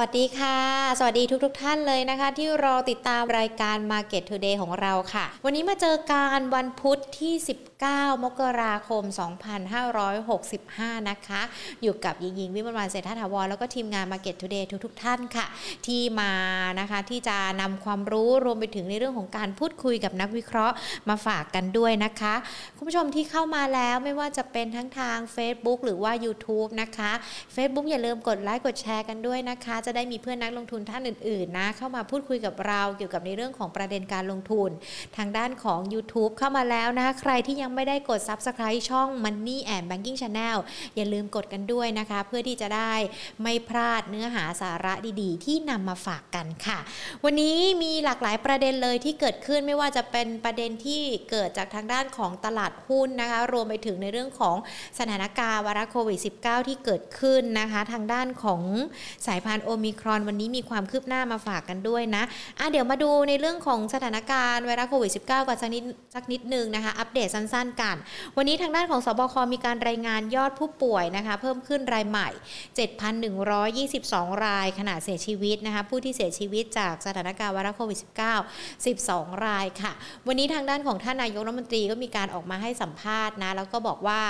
[0.00, 0.58] วัสดีค่ะ
[0.98, 7.34] สวัสดีทุกๆทท่านเลยนะคะ ที่รอติดตามรายการ Market Today ของเราค่ะ วันนี้มาเจอการวันพุธที่
[7.80, 9.02] 19 มกราคม
[10.26, 11.40] 2565 นะคะ
[11.82, 15.46] อยู่กับยิงยิงวิมลวันเศรษฐถาวรแล้วก็ทีมงาน Market Today ทุกๆทท่านค่ะ
[15.86, 16.32] ที่มา
[16.80, 20.74] นะคะที่จะนำความรู้รวมไปถึงในเรื่องของการพูดคุยกับนักวิเคราะห์
[21.08, 22.34] มาฝากกันด้วยนะคะ
[22.76, 27.12] คุณผู้ชมที่เข้ามาแล้วไม่ว่าจะเป็นทั้งทาง Facebook หรือว่า YouTube นะคะ
[27.54, 34.70] Facebook อย่าลืมกดไลค์กดแชร์กันด้วยนะคะจะได้มีเพื่อนนักลงทุนท่านอื่นๆนะเข้ามาพูดคุยกับเราเกี่ยวกับในเรื่องของประเด็นการลงทุน
[35.16, 40.56] ทางด้านของ YouTube เข้ามาแล้วนะใครที่ยังไม่ได้กด Subscribe ช่อง Money and Banking Channel
[40.96, 42.94] อย่าลืมกดกันด้วยนะคะ เพื่อที่จะได้
[43.42, 46.78] ไม่พลาดเนื้อหาสาระดีๆ ที่นำมาฝากกันค่ะ
[47.24, 54.56] วันนี้มีหลากหลายประเด็นเลยที่เกิดขึ้นไม่ว่าจะเป็นประเด็นที่เกิดจากทางด้านของตลาดหุ้นนะคะ รวมไปถึงในเรื่องของ
[54.98, 58.62] สถานการณ์วาระโควิด -19 ที่เกิดขึ้นนะคะ ทางด้านของ
[59.26, 62.22] สายพันธุ์โอมิครอนวันนี้มีความคืบหน้ามาฝากกันด้วยนะ
[62.58, 65.82] อะเดี๋ยวมาดูในเรื่องของสถานการณ์ไวรัสโควิด -19 กันสักนิด
[66.14, 67.96] สักนิดนึงนะคะ อัปเดตสั้นๆกัน
[68.36, 72.28] วันนี้ทางด้านของสบคมีการรายงานยอดผู้ป่วยนะคะ เพิ่มขึ้นรายใหม่
[73.16, 79.92] 7,122 รายขณะเสียชีวิตนะคะ ผู้ที่เสียชีวิตจากสถานการณ์ไวรัสโควิด -19 12 รายค่ะ
[80.26, 84.20] วันนี้ทางด้านของท่านนายกรัฐมนตรีก็มีการออกมาให้สัมภาษณ์นะ แล้วก็บอกว่า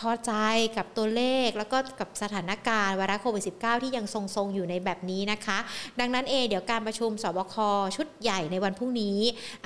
[0.00, 0.32] พอใจ
[0.76, 5.58] กับตัวเลขแล้วก็กับสถานการณ์ไวรัสโควิด -19 ที่ยังทรงๆ อยู่ในแบบนี้นะคะ
[6.00, 7.54] ดังนั้นเองเดี๋ยวการประชุมสบค
[7.96, 9.18] ชุดใหญ่ในวันพรุ่งนี้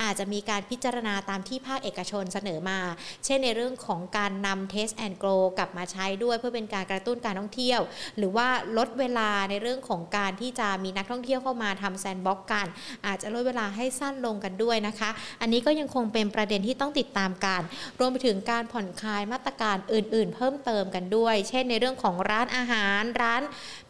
[0.03, 2.79] อาจจะมีการพิจารณาตามที่ภาคเอกชนเสนอมา
[3.25, 7.81] เช่นในเรื่องของการนำ Test and Grow กลับมาใช้ด้วยเพื่อเป็นการกระตุ้นการท่องเที่ยว
[8.19, 12.67] หรือว่าลดเวลาในเรื่องของการที่จะมีนักท่องเที่ยวเข้ามาทำแซนด์บ็อกกัน
[13.07, 17.61] อาจจะลดเวลาให้สั้นลงกันด้วยนะคะ อันนี้ก็ยังคงเป็นประเด็นที่ต้องติดตามกัน
[17.99, 23.43] รวมไปถึงการผ่อนคลายมาตรการอื่นอื่นเพิ่มเติมกันด้วย เช่นในเรื่องของร้านอาหาร ร้าน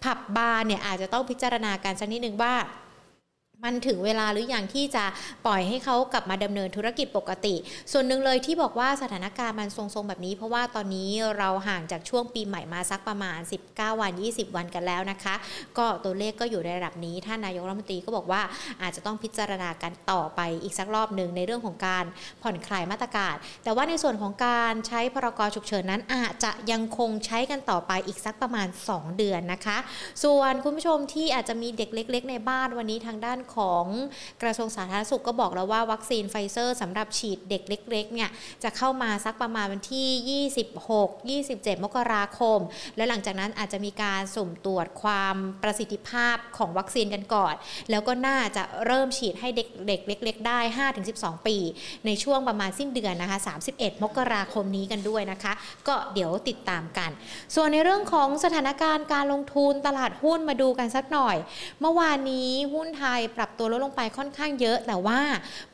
[0.02, 2.54] ผับบาร์เนี่ยอาจจะต้องพิจารณากันสักนิดนึงว่า
[3.64, 5.04] มันถึงเวลาหรืออยังที่จะ
[5.46, 7.54] ปล่อยให้เขากลับมาดำเนินธุรกิจปกติ
[7.92, 13.38] ส่วนหนึ่งเลยที่บอกว่าสถานการณ์มันทรงๆแบบนี้ เพราะว่าตอนนี้เราห่างจากช่วงปีใหม่มาสักประมาณ
[13.70, 15.34] 19 วัน 20 วันกันแล้วนะคะ
[15.78, 18.42] ก็ตัวเลขก็อยู่ในระดับนี้ท่านนายกรัฐมนตรีก็บอกว่า
[18.82, 22.04] อาจจะต้องพิจารณากันต่อไปอีกสักรอบหนึ่งในเรื่องของการ
[22.42, 29.78] ผ่อนคลายมาตรการ แต่ว่าในส่วนของการใช้พรกฉุกเฉินนั้นอาจจะยังคงใช้กันต่อไปอีกสักประมาณ 2 เดือนนะคะ
[30.24, 33.84] ส่วนคุณผู้ชมที่อาจจะมีเด็กเล็ก ๆ ในบ้านวันนี้ทางด้านของ
[34.42, 38.30] กระทรวงสาธารณสุขก็บอกแล้วว่าวัคซีนไฟเซอร์สำหรับฉีดเด็กเล็กๆเนี่ย
[38.64, 40.46] จะเข้ามาสักประมาณวันที่
[41.38, 42.58] 26 27 มกราคม
[42.96, 47.54] และหลังจากนั้นอาจจะมีการสุ่มตรวจความประสิทธิภาพของวัคซีนกันก่อน
[47.90, 50.58] แล้วก็น่าจะเริ่มฉีดให้เด็กเล็ก ๆ ได้
[51.06, 51.56] 5-12 ปี
[52.06, 53.38] ในช่วงประมาณสิ้นเดือนนะคะ
[53.70, 55.52] 31 มกราคมนี้กันด้วยนะคะ
[55.88, 57.10] ก็เดี๋ยวติดตามกัน
[57.54, 61.36] ส่วนในเรื่องของสถานการณ์การลงทุนตลาดหุ้นมาดูกันสักหน่อย
[61.80, 65.20] เมื่อวานนี้หุ้นไทยปรับตัวลดลงไปค่อนข้างเยอะ แต่ว่า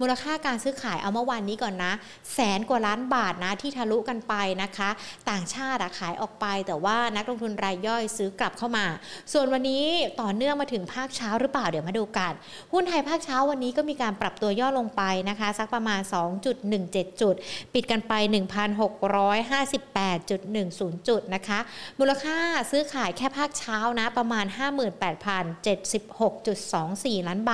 [0.01, 1.93] มูลค่าการซื้อขายเอาเมื่อวานนี้ก่อนนะ
[2.35, 4.91] แสนกว่าล้านบาทนะที่ทะลุกันไปนะคะ
[5.31, 8.87] ต่างชาติขายออกไป แต่ว่านักลงทุนรายย่อยซื้อกลับเข้ามา
[9.33, 9.85] ส่วนวันนี้
[10.21, 12.33] ต่อเนื่องมาถึงภาคเช้าหรือเปล่าเดี๋ยวมาดูกัน
[12.73, 16.01] หุ้นไทยภาคเช้าวันนี้ก็มีการปรับตัวย่อลงไปนะคะ สักประมาณ
[16.61, 17.35] 2.17 จุด
[17.75, 21.59] ปิดกันไป 1,658.10 จุดนะคะ
[21.99, 22.39] มูลค่า
[22.71, 27.54] ซื้อขายแค่ภาคเช้านะประมาณ 58,076.24 ล้านบา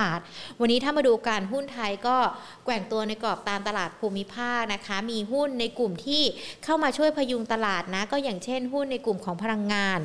[0.59, 2.17] วันนี้ถ้ามาดูการหุ้นไทยก็
[2.65, 6.23] แกว่งตัวในกรอบตามตลาดภูมิภาคนะคะ มีหุ้นในกลุ่มที่
[6.63, 10.01] เข้ามาช่วยพยุงตลาดนะ ก็อย่างเช่นหุ้นในกลุ่มของพลังงาน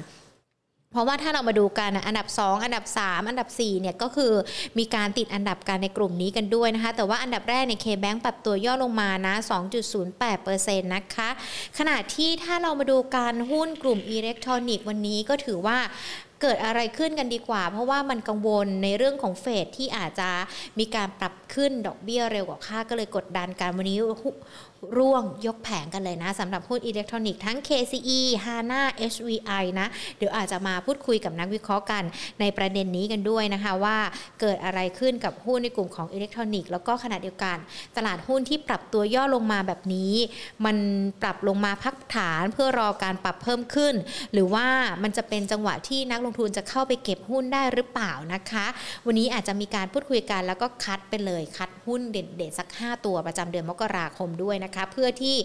[0.92, 4.32] เพราะว่าถ้าเรามาดูกันอันดับ 2 อันดับ 3 อันดับ4เนี่ยก็คือ
[4.78, 9.34] มีการติดอันดับกันในกลุ่มนี้กันด้วยนะคะ แต่ว่าอันดับแรกในเคแบงปรับตัวย่อลงมานะ
[10.10, 11.28] 2.08%นะคะ
[11.78, 15.78] ขณะที่ถ้าเรามาดูการหุ้นกลุ่มอิเล็กทรอนิกส์วันนี้ก็ถือว่า
[16.42, 20.30] เกิดอะไรขึ้นกันดีกว่า เพราะว่ามันกังวลในเรื่องของเฟดที่อาจจะ
[20.78, 23.98] มีการปรับขึ้นดอกเบี้ยเร็วกว่าคาดก็เลยกดดันการวันนี้
[24.96, 28.82] ร่วงยกแผงกันเลยนะสำหรับหุ้นอิเล็กทรอนิกส์ทั้ง KCE HANA
[29.12, 29.86] HVI นะ
[30.18, 32.02] เดี๋ยวอาจจะมาพูดคุยกับนักวิเคราะห์กัน
[32.40, 33.96] ในประเด็นนี้กันด้วยนะคะว่า
[34.40, 37.56] เกิดอะไรขึ้นกับหุ้นในกลุ่มของอิเล็กทรอนิกส์แล้วก็ขณะเดียวกัน
[37.96, 40.12] ตลาดหุ้นที่ปรับตัวย่อลงมาแบบนี้
[40.64, 40.76] มัน
[41.22, 43.94] ปรับลงมาพักฐานเพื่อรอการปรับเพิ่มขึ้น
[44.32, 44.66] หรือว่า
[45.02, 48.66] มันจะเป็นจังหวะที่นักลงทุนจะเข้าไปเก็บหุ้นได้หรือเปล่านะคะ
[49.06, 55.36] วันนี้อาจจะมีการพูดคุยกันแล้วก็คัดไปเลยคัดหุ้นเด่นๆสัก 5 ตัวประจำเดือนมกราคมด้วยนะคะ เพื่อที่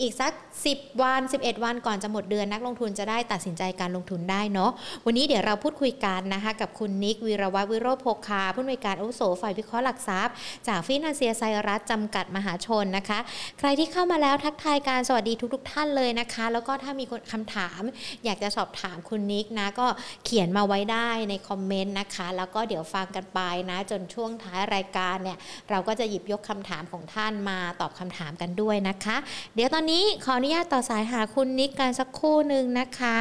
[0.00, 0.32] อีกสัก
[0.68, 4.70] 10 วัน 11 วันก่อนจะหมดเดือนนักลงทุนจะได้ตัดสินใจการลงทุนได้เนาะ
[5.06, 10.34] วันนี้เดี๋ยวเราพูดคุยกันนะคะกับคุณนิกวีรวัตวิโรโภคาผู้อำนวยการอุโสฝ่ายวิเคราะห์หลักทรัพย์
[10.68, 13.18] จากฟินแลนเซียไซรัสจำกัดมหาชนนะคะ
[13.58, 17.80] ใครที่เข้ามาแล้วทักทายการสวัสดีทุกๆท่านเลยนะคะ แล้วก็ถ้ามีคำถาม
[18.24, 19.86] อยากจะสอบถามคุณนิกนะก็
[20.24, 23.40] เขียนมาไว้ได้ในคอมเมนต์นะคะ แล้วก็เดี๋ยวฟังกันไป
[23.70, 25.38] นะ จนช่วงท้ายรายการเนี่ย
[25.70, 29.16] เราก็จะหยิบยกคำถามของท่านมาตอบคำถามกันด้วยนะคะ
[29.54, 33.18] เดี๋ยวตอนนี้ขออนุญาตต่อสายหาคุณนิกกันสักครู่หนึ่งนะคะ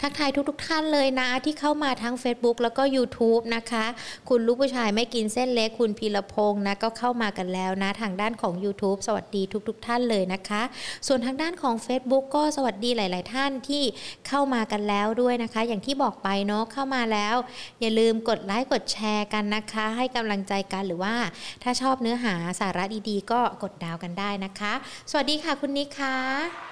[0.00, 3.84] ทักทายทุกๆทท่านเลยนะ ที่เข้ามาทั้ง Facebook แล้วก็ YouTube นะคะ
[4.28, 10.62] คุณลูกผู้ชายไม่กินเส้นเล็กคุณพีรพงศ์นะก็เข้ามากันแล้วนะ ทางด้านของ YouTube สวัสดีทุกๆทท่านเลยนะคะ
[11.06, 13.82] ส่วนทางด้านของ Facebook ก็สวัสดีหลาย ๆ ท่านที่
[14.28, 17.36] เข้ามากันแล้วด้วยนะคะ อย่างที่บอกไปเนาะเข้ามาแล้ว
[17.80, 21.14] อย่าลืมกดไลค์กดแชร์กันนะคะ ให้กำลังใจกันหรือว่า
[21.62, 24.72] ถ้าชอบเนื้อหาสาระดีๆ ก็กดดาวกันได้นะคะ
[25.10, 26.65] สวัสดีค่ะคุณนิคะ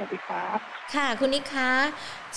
[0.00, 0.58] วัสดีครับ
[0.94, 1.70] ค่ะ คุณนิคะ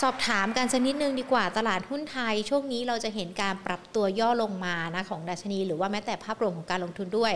[0.01, 7.33] สอบถามกันสักนิดนึงดีกว่าตลาดหุ้นไทย ช่วงนี้เราจะเห็นการปรับตัวย่อลงมานะของดัชนี หรือว่าแม้แต่ภาพรวมของการลงทุนด้วย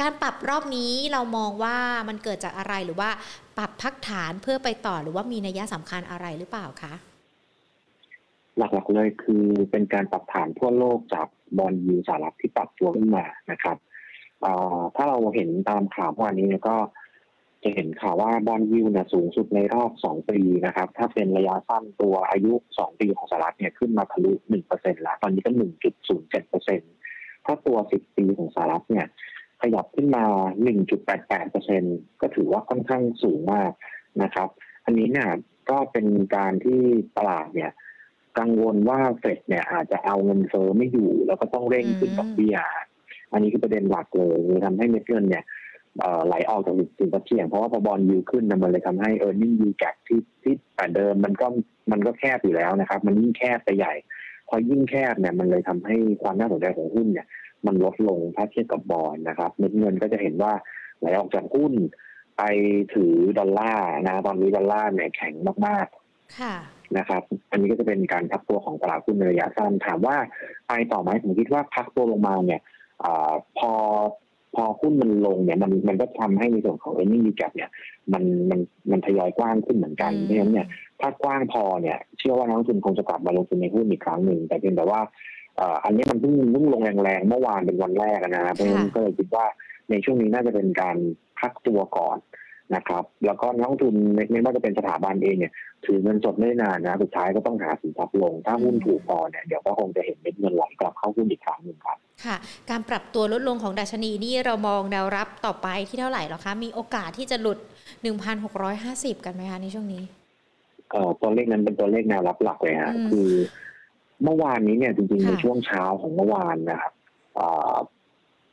[0.00, 1.76] การปรับรอบนี้เรามองว่า
[2.08, 3.10] มันเกิดจากอะไรหรือว่า
[3.58, 6.92] ปรับพักฐานเพื่อไปต่อหรือว่ามีนัยสำคัญอะไรหรือเปล่าคะ
[8.58, 11.26] หลักๆเลยคือเป็นการปรับฐานทั่วโลกจาก
[11.58, 13.76] บอลยูสหรัฐที่ปรับตัวขึ้นมานะครับ
[14.96, 16.76] ถ้าเราเห็นตามข่าววันนี้ก็
[17.62, 26.92] จะเห็นข่าวว่า bond yield เนี่ยสูงสุดในรอบสองปีนะครับ ถ้าเป็นระยะสั้นตัวอายุสองปีของสหรัฐเนี่ยขึ้นมาทะลุหนึ่งเปอร์เซ็นต์แล้ว ตอนนี้ก็หนึ่งจุดศูนย์เจ็ดเปอร์เซ็นต์
[27.44, 29.06] ถ้าตัวสิบปีของสหรัฐเนี่ย
[29.62, 30.24] ขยับขึ้นมา
[30.62, 31.82] หนึ่งจุดแปดแปดเปอร์เซ็น
[32.20, 33.72] ก็ถือว่าค่อนข้างสูงมาก
[34.22, 34.48] นะครับ
[34.84, 35.28] อันนี้เนี่ย
[35.70, 36.06] ก็เป็น
[36.36, 36.80] การที่
[37.16, 37.70] ตลาดเนี่ย
[38.38, 42.56] กังวลว่าเฟดเนี่ยอาจจะเอาเงินเฟ้อไม่อยู่ แล้วก็ต้องเร่งขึ้นดอกเบี้ย
[43.32, 45.44] อันนี้คือประเด็นหลักเลยทำให้เม็ดเงินเนี่ย
[46.26, 51.46] ไหลออกจากสินทรัพย์เสี่ยง เพราะว่าพอ bond yield ขึ้นมันเลยทำให้ earnings yield gap ที่ที่แต่เดิมมันก็
[51.92, 53.94] มันก็แคบอยู่แล้วนะครับ มันยิ่งแคบไปใหญ่
[54.48, 57.26] พอยิ่งแคบเนี่ยมันเลยทำให้ความน่าสนใจของหุ้นเนี่ย
[57.66, 60.52] มันลดลงถ้าเทียบกับบอลนะครับเม็ดเงินก็จะเห็นว่า
[60.98, 61.72] ไหลออกจากหุ้น
[62.36, 62.42] ไป
[62.94, 65.34] ถือดอลลาร์นะตอนนี้ดอลลาร์เนี่ยแข็ง
[65.66, 70.16] มากๆนะครับ อันนี้ก็จะเป็นการพักตัวของตลาดหุ้นในระยะสั้นถามว่า
[70.68, 72.60] ไปต่อไหมผมคิดว่าพักตัวลงมาเนี่ย
[73.04, 73.06] อ
[73.58, 73.72] พอ
[74.27, 74.27] พ
[74.64, 77.70] อหุ้นมันลงเนี่ยมันมันก็ทำให้ในส่วนของ e a r n i n g gap เนี่ย
[78.12, 78.60] มันมัน
[78.90, 80.66] มันทยอยกว้างขึ้นเหมือนกันเพราะฉะนั้นเนี่ย
[81.00, 85.00] ถ้ากว้างพอเนี่ย เชื่อว่านักลงทุนคงจะกลับมาลงทุนในหุ้นอีกครั้งหนึ่งแต่เพียงแต่ว่า
[85.84, 89.46] อันนี้มันเพิ่งเพิ่งลงแรงๆเมื่อวานเป็นวันแรกนะเพราะฉะนั้นก็เลยคิดว่า
[89.90, 90.96] ในช่วงนี้น่าจะเป็นการ
[91.40, 92.18] พักตัวก่อน
[92.74, 93.94] นะครับ แล้วก็นักลงทุน
[94.32, 95.52] ไม่ว่าจะเป็นสถาบันเองเนี่ย
[95.86, 102.36] ถือเงินสดไม่นานนะสุดท้ายก็ต้องหาสินทรัพย์ลง ถ้าหุ้นถูกพอเนี่ยเดี๋ยวก็คงจะเห็นเม็ดเงินไหลกลับเข้าหุ้นอีกครั้งหนึ่งครับ ค่ะ
[102.70, 107.58] การปรับตัวลดลงของดัชนีนี่เรามองแนวรับต่อไปที่เท่าไหร่หรอคะ มีโอกาสที่จะหลุด
[108.42, 110.02] 1,650 กันไหมคะในช่วงนี้
[110.90, 113.30] เอ่อตัวเลขนั้นเป็นตัวเลขแนวรับหลักเลยฮะคือ
[114.24, 116.92] เมื่อวานนี้เนี่ยจริงๆในช่วงเช้าของเมื่อวานนะครับ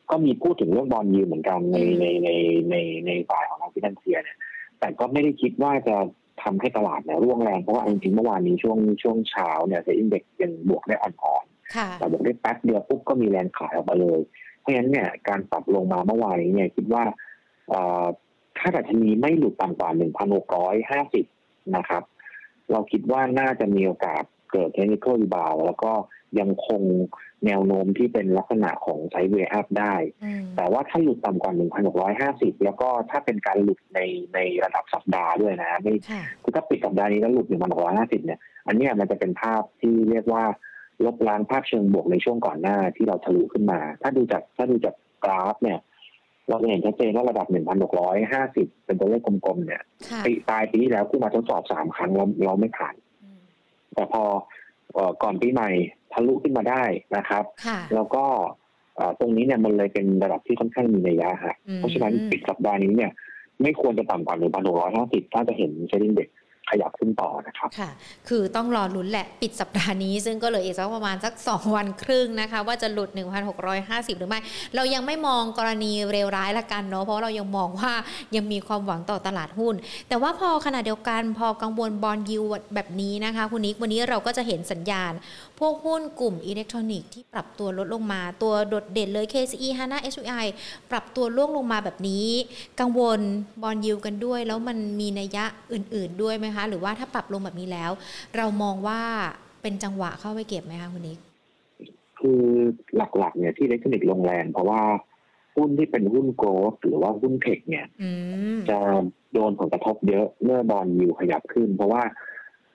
[0.09, 2.29] ก็มีพูดถึงเรื่องบอลยูเหมือนกันในในใน
[2.69, 2.75] ใน
[3.05, 4.37] ในฝ่ายของทางฟินันเซียเนี่ย
[4.79, 5.95] แต่ก็ไม่ได้คิดว่าจะ
[6.43, 11.45] ทำให้ตลาดเนี่ยร่วงแรงเพราะว่าจริงๆเมื่อวานนี้ช่วงช่วงเช้าเนี่ย SET Index ยังบวกได้อ่อน
[11.99, 14.19] แต่บวกได้แป๊บเดียวปุ๊บก็มีแรงขายออกมาเลย
[14.59, 17.03] เพราะฉะนั้นเนี่ยการปรับลงมาเมื่อวานนี้เนี่ยคิดว่า
[18.57, 19.89] ถ้าดัชนีไม่หลุดต่ำกว่า
[21.21, 22.03] 1,650 นะครับ
[22.71, 25.91] เราคิดว่าน่าจะมีโอกาสเกิด technical rebound แล้วก็
[26.39, 26.81] ยังคง
[27.45, 29.95] แนวโน้มที่เป็นลักษณะของ sideway up ได้
[30.55, 31.53] แต่ว่าถ้าหลุดต่ำกว่า
[32.23, 33.99] 1,650 แล้วก็ถ้าเป็นการหลุดใน
[34.33, 35.93] ในระดับสัปดาห์ด้วยนะ ไม่
[36.43, 40.43] คือถ้าปิดสัปดาห์นี้แล้วหลุด 1,650 เนี่ย อันนี้มันจะเป็นภาพที่เรียกว่า
[41.05, 45.79] ลบล้างภาพเชิงบวกในช่วงก่อนหน้าที่เราทะลุขึ้นมา ถ้าดูจากถ้าดูจากกราฟเนี่ย
[46.49, 47.47] เราจะเห็นชัดเจนว่าระดับ
[48.15, 49.81] 1,650 เป็นตัวเลขกลมๆเนี่ย
[50.25, 52.95] ปีปลายปีแล้วขึ้นมาทดสอบสามครั้งเราเราไม่ผ่าน
[53.93, 54.23] แต่พอ
[55.23, 55.69] ก่อนปีใหม่
[56.13, 56.83] ทะลุขึ้นมาได้
[57.17, 57.43] นะครับ
[57.93, 58.25] แล้วก็
[59.19, 63.11] ตรงนี้เนี่ยมันเลยเป็นระดับที่ค่อนข้างมีนัยยะฮะเพราะฉะนั้นปิดสัปดาห์นี้เนี่ย
[63.61, 64.35] ไม่ควรจะต่ำกว่า
[64.81, 66.29] 1,650 ถ้าจะเห็นเชดดิ้งเด็ก
[66.69, 67.89] ขยับขึ้นต่อนะครับค่ะ
[68.29, 73.09] คือต้องรอลุ้นแหละปิดสัปดาห์นี้ ซึ่งก็เหลืออีกสักประมาณสัก 2 วันครึ่งนะคะ ว่าจะหลุด
[73.63, 74.39] 1,650 หรือไม่
[74.75, 77.93] เรายังไม่มองกรณีเร็วร้ายละกันเนาะเพราะเรายังมองว่า
[78.35, 79.75] ยังมีความหวังต่อตลาดหุ้น
[80.09, 82.41] แต่ว่าพอขณะเดียวกันพอกังวลบอลยู
[82.75, 85.13] แบบนี้นะคะคุณนิกวันนี้เราก็จะเห็นสัญญาณ
[85.59, 90.45] พวกหุ้นกลุ่มอิเล็กทรอนิกส์ที่ปรับตัวลดลงมาตัวโดดเด่นเลย KCE HANA SUI
[90.91, 92.27] ปรับตัวร่วงลงมาแบบนี้
[92.79, 93.19] กังวล
[93.61, 97.91] bond yield กันด้วย แล้วมันมีนัยยะอื่น ๆ ด้วยไหมคะหรือว่าถ้าปรับลงแบบนี้แล้ว
[98.37, 98.99] เรามองว่า
[99.61, 101.19] เป็นจังหวะเข้าไปเก็บไหมคะคุณนิก
[102.19, 102.43] คือ
[102.97, 104.81] หลักๆ เนี่ยที่อิเล็กทรอนิกส์ลงแรงเพราะว่า
[105.55, 107.85] หุ้นที่เป็นหุ้น growth หรือว่าหุ้น tech เนี่ย
[108.69, 108.79] จะ
[109.33, 112.03] โดนผลกระทบเยอะเมื่อบอลยูขยับขึ้น เพราะว่า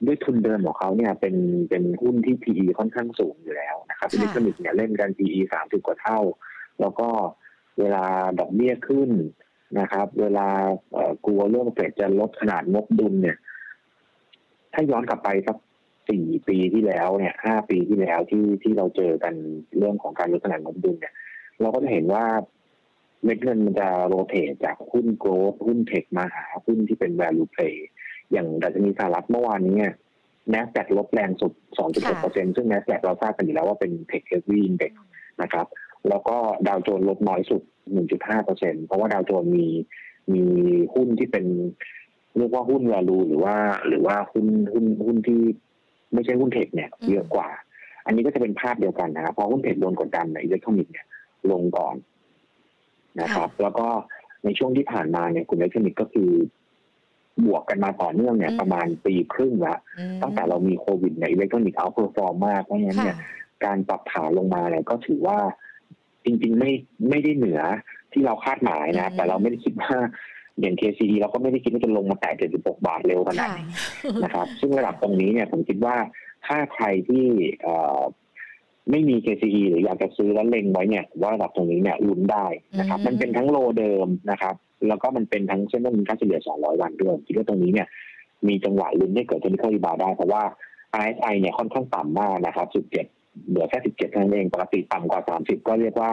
[0.07, 1.35] ด้วยทุนเดิมของเขาเนี่ยเป็น
[1.71, 6.21] เป็นหุ้นที่ PE ค่อนข้างสูงอยู่แล้วนะครับอิเล็กทรอนิกส์เนี่ยเล่นกัน PE สามสิบกว่าเท่า
[6.81, 7.09] แล้วก็
[7.79, 8.05] เวลา
[8.39, 9.11] ดอกเบี้ยขึ้น
[9.81, 10.49] นะครับ เวลา
[11.27, 13.37] กลัวเรื่องเฟดจะลดขนาดงบดุลเนี่ย
[14.73, 15.57] ถ้าย้อนกลับไปสัก
[16.09, 19.35] สี่ปีที่แล้วเนี่ยห้าปีที่แล้วที่ที่เราเจอกัน
[19.79, 21.15] เรื่องของการลดขนาดงบดุลเนี่ย
[21.61, 22.25] เราก็จะเห็นว่า
[23.25, 27.75] เม็ดเงินมันจะโรเตทจากหุ้นโกลด์หุ้นเทคมาหาหุ้นที่เป็น value play
[28.33, 29.95] อย่างดัชนีสหรัฐเมื่อวานนี้เนี่ย
[30.53, 31.53] NASDAQ ลบแรงสุด
[32.05, 34.93] 2.6%ซึ่ง NASDAQ เราทราบกันอยู่แล้วว่าเป็น tech heavy index
[35.43, 35.67] นะครับ
[36.09, 36.37] แล้วก็
[36.69, 37.63] ดาวโจนส์ลดน้อยสุด
[38.25, 39.67] 1.5%เพราะว่าดาวโจนส์มี
[40.35, 40.45] มี
[40.95, 41.45] หุ้นที่เป็น
[42.37, 43.55] เรียกว่าหุ้น value หรือว่า
[43.89, 45.41] หรือว่าหุ้นหุ้นหุ้นที่
[46.15, 47.49] ไม่ใช่หุ้นเทคเนี่ยอืมเยอะกว่า
[48.07, 51.07] อันนี้ก็จะเป็นภาพเดียวกันนะครับเพราะหุ้น tech โดนกดดันในอิเล็กทรอนิกส์เนี่ย
[51.51, 51.95] ลงก่อน
[53.21, 53.87] นะครับ แล้วก็
[54.45, 56.31] ในช่วงที่ผ่านมาเนี่ยกลุ่มอิเล็กทรอนิกส์ก็คือ
[57.47, 63.17] บวกกันมาต่อเนื่องเนี่ยอืมประมาณปีครึ่งละอืมตั้งแต่เรามีโควิดเนี่ยอิเล็กทรอนิกส์ outperform มากเพราะฉะนั้นค่ะเนี่ย
[63.65, 65.39] การปรับฐานลงมาเนี่ยก็ถือว่า
[66.25, 66.71] จริง ๆ ไม่
[67.09, 67.61] ไม่ได้เหนือ
[68.13, 69.95] ที่เราคาดหมายนะ แต่เราไม่ได้คิดว่า
[70.61, 73.67] อย่าง KCE เราก็ไม่ได้คิดว่าจะลงมาแตะ76 บาทเร็วขนาดค่ะนี้
[74.25, 75.97] นะครับ ซึ่งระดับตรงนี้เนี่ยผมคิดว่า
[76.47, 77.25] ถ้าใครที่
[77.63, 78.01] เอ่อ
[78.91, 82.47] ไม่มี KCE หรืออยากจะซื้อแล้วเล็งไว้เนี่ยผมว่าระดับตรงนี้เนี่ยลุ้นได้
[82.79, 84.55] นะครับอืมมันเป็นทั้ง low เดิมนะครับ
[84.89, 87.89] แล้วก็มันเป็นทั้งเส้นต้นทุนค่าเฉลี่ย 200 วันด้วยผมคิดว่าตรงนี้เนี่ย
[88.49, 90.43] มีจังหวะลุ้นให้เกิด technical rebound ได้เพราะว่า
[91.01, 92.91] RSI เนี่ยค่อนข้างต่ำมากนะครับ17
[93.49, 96.11] เหลือแค่17เท่านั้นเองปกติต่ำกว่า 30 ก็เรียกว่า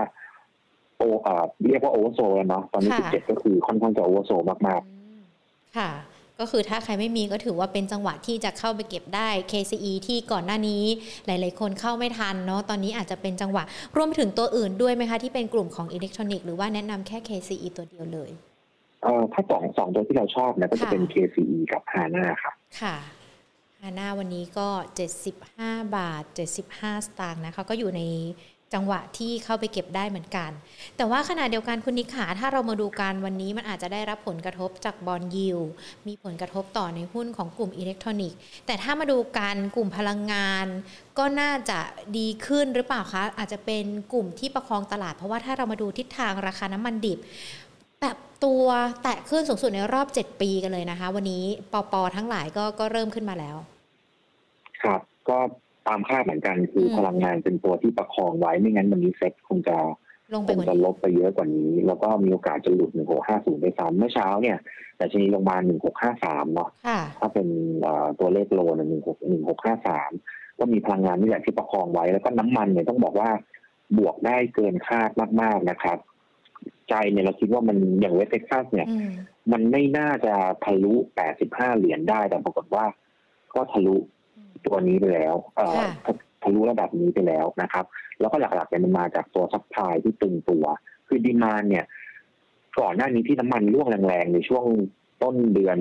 [0.98, 4.32] โอเอ่อเรียกว่า oversold แล้วเนาะตอนนี้ค่ะ17ก็คือค่อนข้างจะ oversold
[4.68, 5.20] มากอืม
[5.77, 5.89] ค่ะ
[6.39, 10.84] ก็คือถ้าใครไม่มีก็ถือว่าเป็นจังหวะที่จะเข้าไปเก็บได้ KCE ที่ก่อนหน้านี้
[11.25, 13.63] หลาย ๆ คนเข้าไม่ทันเนาะตอนนี้อาจจะเป็นจังหวะ
[13.96, 22.96] รวมไปถึงตัวอื่นด้วยไหมคะ ที่เป็นกลุ่มของอิเล็กทรอนิกส์หรือว่าแนะนำแค่ KCE ตัวเดียวเลยๆเอ่อถ้าสองสองตัวที่เราชอบเนี่ยก็จะเป็นค่ะ KCE กับ HANA ค่ะ ค่ะ
[23.82, 24.68] ฮาน่าวันนี้ก็
[25.32, 26.24] 75 บาท
[26.63, 28.01] 75 สตางค์นะคะก็อยู่ใน
[28.74, 30.51] จังหวะที่เข้าไปเก็บได้เหมือนกัน
[30.97, 35.59] แต่ว่าขณะเดียวกันคุณนิขาถ้าเรามาดูการวันนี้มันอาจจะได้รับผลกระทบจากบอลยิว
[36.07, 40.65] มีผลกระทบต่อในหุ้นของกลุ่มอิเล็กทรอนิกส์ แต่ถ้ามาดูการกลุ่มพลังงาน
[41.17, 41.79] ก็น่าจะ
[42.17, 47.19] ดีขึ้นหรือเปล่าคะ อาจจะเป็นกลุ่มที่ประคองตลาด เพราะว่าถ้าเรามาดูทิศทางราคาน้ำมันดิบ
[48.01, 48.65] แบบตัว
[49.03, 53.57] แตะขึ้นสูงสุดในรอบ 7 ปีกันเลยนะคะ วันนี้ปอปอทั้งหลายก็ก็เริ่มขึ้นมาแล้ว
[54.81, 55.39] ครับก็
[55.88, 59.77] ตามคาดเหมือนกัน คืออมพลังงานเป็นตัวที่ประคองไว้ไม่งั้นวันนี้เซ็ตคงจะ
[60.34, 62.91] ลงคไปงกว่าจะนี้ลบไปเยอะกว่านี้ แล้วก็มีโอกาสจะหลุด
[63.25, 64.58] 1650ได้ซ้ำเมื่อเช้าเนี่ย
[64.98, 65.56] แต่ชนีลงมา
[66.06, 67.48] 1653 เนาะค่ะถ้าเป็น
[67.82, 69.17] เอ่อตัวเลขโลนะ16
[69.67, 73.29] 1653 ก็มีพลังงานนี่แหละที่ประคองไว้ แล้วก็น้ำมันเนี่ยต้องบอกว่า
[73.98, 75.10] บวกได้เกินคาด
[75.41, 75.98] มาก ๆ นะครับ
[76.89, 79.10] ใจเนี่ยเราคิดว่ามันอย่างเวสเท็กซัสเนี่ยอืม
[79.51, 80.96] มันไม่น่าจะทะลุ
[81.38, 82.86] 85 เหรียญได้แต่ปรากฏว่า
[83.56, 83.98] ก็ทะลุ
[84.67, 87.86] ตัวนี้ไปแล้วเอ่อค่ะทะลุระดับนี้ไปแล้วนะครับ
[88.19, 90.65] แล้วก็หลักๆเนี่ยมันมาจากตัว supply ที่ตึงตัว
[91.07, 91.86] คือ demand เนี่ย
[92.79, 94.65] ก่อนหน้านี้ที่น้ำมันร่วงแรงๆ ในช่วง
[95.24, 95.77] ต้นเดือน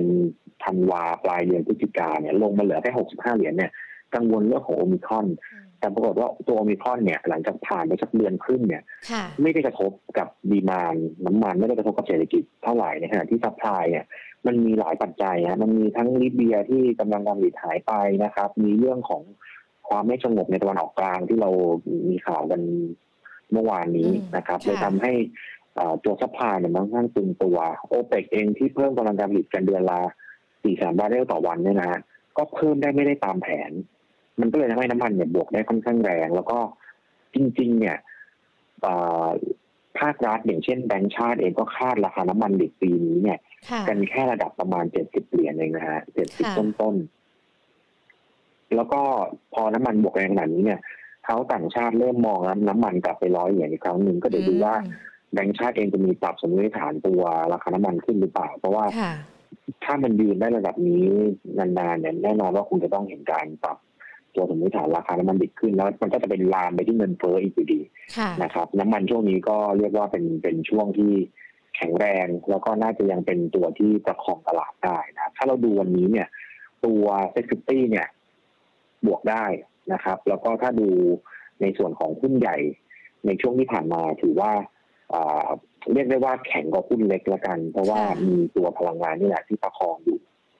[0.63, 3.71] ธันวาปลายเดือนพฤศจิกาเนี่ยลงมาเหลือแค่65เหรียญเนี่ย
[4.15, 14.05] กังวลเรื่องของโอมิครอนอืมแต่ปรากฏว่าตัวโอมิครอนเนี่ยหลังจากผ่านไปสักเดือนครึ่งเนี่ยค่ะไม่ได้กระทบกับ demand น้ำมันไม่ได้กระทบกับเศรษฐกิจเท่าไหร่ในขณะที่ supply เนี่ย
[14.47, 19.21] มันมีหลายปัจจัยฮะมันมีทั้งลิเบียที่กำลังการผลิตหายไปนะครับ มีเรื่องของ
[19.89, 21.49] ความไม่สงบในตะวันออกกลางที่เรา
[22.09, 22.61] มีข่าวกัน
[23.51, 25.13] เมื่อวานนี้อืมนะครับค่ะเลยทำให้
[25.75, 29.99] เอ่อตัว supply เนี่ยมันค่อนข้างตึงตัวโอเปกเองที่เพิ่มกำลังการผลิตกันเดือนละ
[30.39, 31.99] 4แสนบาร์เรลต่อวันเนี่ยนะฮะ
[32.37, 33.71] ก็เพิ่มได้ไม่ได้ตามแผน
[34.39, 36.59] มันก็เลยทำให้น้ำมันเนี่ยบวกได้ค่อนข้างแรง แล้วก็
[37.35, 37.97] จริง ๆ เนี่ย
[38.81, 38.93] เอ่
[39.25, 39.27] อ
[39.99, 43.46] ภาครัฐอย่างเช่นแบงก์ชาติเองก็คาดราคาน้ำมันดิบปีนี้เนี่ยค่ะ
[43.87, 49.01] กันแค่ระดับประมาณเจ็ดสิบเหรียญเองนะฮะเจ็ดสิบค่ะต้นๆ แล้วก็
[49.53, 50.79] พอน้ำมันบวกแรงขนาดนี้เนี่ย
[51.25, 54.93] เขาต่างชาติเริ่มมองแล้วน้ำมันกลับไปร้อยเหรียญอีกครั้งหนึ่งก็เดี๋ยวดูว่าอืม
[55.33, 57.21] แบงก์ชาติเองจะมีปรับสมมติฐานตัว
[57.53, 59.13] ราคาน้ำมันขึ้นหรือเปล่า เพราะว่าค่ะ
[59.83, 61.05] ถ้ามันยืนได้ระดับนี้
[61.57, 63.77] นานๆเนี่ยแน่นอนว่าคงจะต้องเห็นการปรับ
[64.35, 67.81] ตัวสมมติฐานราคาน้ำมันดิบขึ้นแล้วมันก็จะเป็นลามไปที่เงินเฟ้ออีกอยู่ดี
[68.17, 71.13] ค่ะนะครับ น้ำมันช่วงนี้ก็เรียกว่าเป็นเป็นช่วงที่
[71.77, 76.27] แข็งแรง แล้วก็น่าจะยังเป็นตัวที่ประคองตลาดได้นะถ้าเราดูวันนี้เนี่ย
[76.85, 78.07] ตัวเซ็กซิตี้เนี่ย
[79.05, 79.45] บวกได้
[79.93, 80.89] นะครับ แล้วก็ถ้าดู
[81.61, 82.57] ในส่วนของหุ้นใหญ่
[83.25, 84.51] ในช่วงที่ผ่านมาถือว่า
[85.13, 85.47] อ่า
[85.93, 90.19] เรียกได้ว่าแข็งกว่าหุ้นเล็กละกัน เพราะว่าค่ะมีตัวพลังงานนี่แหละที่ประคองอยู่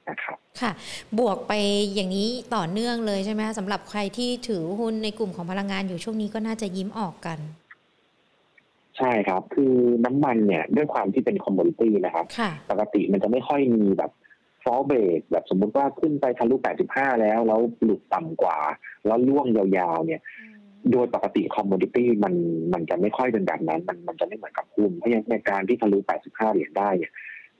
[0.10, 0.72] นะครับค่ะ
[1.20, 1.54] บวกไป
[1.96, 7.40] อย่างนี้ต่อเนื่องเลยใช่ไหมคะสำหรับใครที่ถือหุ้นในกลุ่มของพลังงานอยู่ช่วงนี้ก็น่าจะยิ้มออกกัน
[8.98, 9.74] ใช่ครับ คือ
[10.06, 14.12] น้ำมันเนี่ยด้วยความที่เป็น commodity นะครับค่ะปกติมันจะไม่ค่อยมีแบบ
[14.64, 16.56] false break แบบสมมุติว่าขึ้นไปทะลุ
[16.90, 18.58] 85 แล้ว แล้วหลุดต่ำกว่า
[19.06, 20.22] แล้วร่วงยาวๆ เนี่ย
[20.92, 22.34] โดยปกติ commodity มัน
[22.74, 27.12] มันจะไม่ค่อยเป็นแบบนั้น มันมันจะไม่เหมือนกับหุ้นเพราะฉะนั้นในการที่ทะลุ 85 เหรียญได้เนี่ย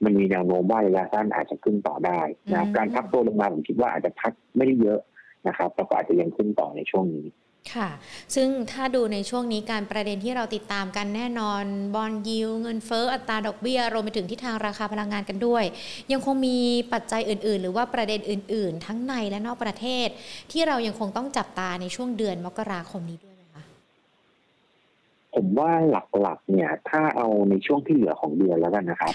[0.04, 2.20] มันมีแนวโน้มว่าระยะสั้นอาจจะขึ้นต่อได้
[2.52, 5.00] นะอืมการพักตัวลงมาผมคิดว่าอาจจะพักไม่ได้เยอะ
[5.48, 7.26] นะครับแต่ก็อาจจะยังขึ้นต่อในช่วงนี้
[7.74, 7.88] ค่ะ
[8.34, 15.64] ซึ่งถ้าดูในช่วงนี้การประเด็นที่เราติดตามกันแน่นอน บอลยิว เงินเฟ้อ อัตราดอกเบี้ย รวมไปถึงที่ทางราคาพลังงานกันด้วย
[16.12, 16.58] ยังคงมี
[16.92, 20.08] ปัจจัยอื่น ๆ หรือว่าประเด็นอื่น ๆ ทั้งในและนอกประเทศ
[20.52, 23.62] ที่เรายังคงต้องจับตาในช่วงเดือนมกราคมนี้ด้วยไหมคะ
[25.34, 25.70] ผมว่า
[26.20, 29.10] หลัก ๆ เนี่ย ถ้าเอาในช่วงที่เหลือของเดือนแล้วกันนะครับ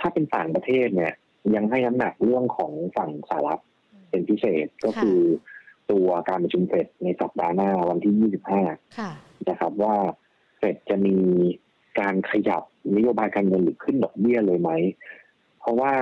[0.00, 1.12] ถ้าเป็นต่างประเทศเนี่ย
[1.54, 3.62] ยังให้น้ำหนักเรื่องของฝั่งสหรัฐ
[4.10, 5.18] เป็นพิเศษก็คือ
[5.90, 8.32] ตัวการประชุมเฟดในสัปดาห์หน้าวันที่
[8.92, 9.96] 25 นะครับว่า
[10.58, 11.16] เฟดจะมี
[12.00, 12.62] การขยับ
[12.96, 14.70] นโยบายการเงินหรือขึ้นดอกเบี้ยเลยไหม
[15.60, 15.92] เพราะว่า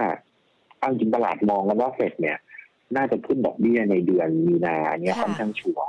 [0.79, 2.39] เอาจริงตลาดมองกันว่าเฟดเนี่ย
[2.97, 5.89] น่าจะขึ้นดอกเบี้ยในเดือนมีนาอันนี้ค่อนข้างชัวร์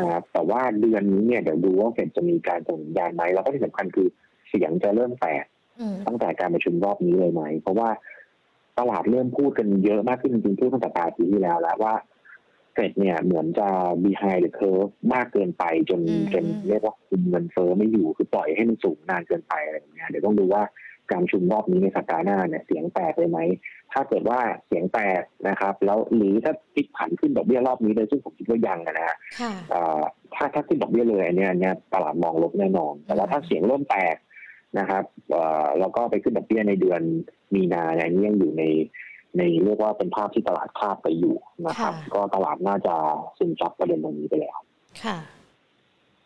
[0.00, 4.08] นะครับแต่ว่าเดือนนี้เนี่ยเดี๋ยวดูว่าเฟดจะมีการส่งสัญญาณไหมแล้วก็ที่สำคัญคือ
[4.48, 5.44] เสียงจะเริ่มแตก
[6.06, 7.88] ตั้งแต่การประชุมรอบนี้เลยไหม เพราะว่า
[8.78, 11.94] ตลาดเริ่มพูดกันเยอะมากขึ้นจริงๆพูดตั้งแต่ปลายปีที่แล้วแล้วว่า
[12.76, 13.68] เฟดเนี่ยเหมือนจะ
[14.04, 16.00] behind the curve มากเกินไปจน
[16.34, 20.62] จนเรียกว่าคุมเงินเฟ้อไม่อยู่คือปล่อยให้มันสูงนานเกินไปอะไรอย่างเงี้ยเดี๋ยวต้องดูว่า
[21.12, 23.38] การชุมรอบนี้ในสัปดาห์หน้าเนี่ยเสียงแตกเลยไหม
[23.92, 29.16] ถ้าเกิดว่าเสียงแตกนะครับ แล้วหรือถ้าพลิกผันขึ้นดอกเบี้ยรอบนี้เลยซึ่งผมคิดว่ายังนะฮะ
[30.34, 34.16] ถ้าถ้าขึ้นดอกเบี้ยเลยอันนี้อันนี้ตลาดมองลบแน่นอน แต่ว่าถ้าเสียงเริ่มแตก
[34.78, 35.04] นะครับ
[35.80, 37.00] แล้วก็ไปขึ้นดอกเบี้ยในเดือน
[37.54, 38.64] มีนาเนี่ยนี้ยังอยู่ใน
[39.36, 42.94] ในเรียกว่าเป็นภาพที่ตลาดคาดไปอยู่นะครับ ก็ตลาดน่าจะ
[43.38, 44.58] ซึมซับประเด็นตรงนี้ไปแล้ว
[45.04, 45.18] ค่ะ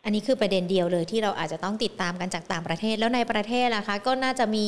[0.03, 4.67] อันนี้คือประเด็นเดียวเลยที่เราอาจจะต้องติดตามกันจากต่างประเทศแล้วในประเทศล่ะคะ ก็น่าจะมี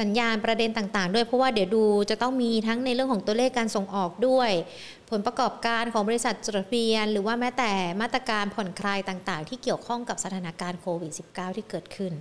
[0.00, 4.50] สัญญาณประเด็นต่างๆ ด้วยเพราะว่าเดี๋ยวดูจะต้องมีทั้งในเรื่องของตัวเลขการส่งออกด้วย
[5.10, 12.12] ผลประกอบการของบริษัทจดทะเบียน หรือว่าแม้แต่มาตรการผ่อนคลายต่างๆ ที่เกี่ยวข้องกับสถานการณ์โควิด -19 ที่เกิดขึ้น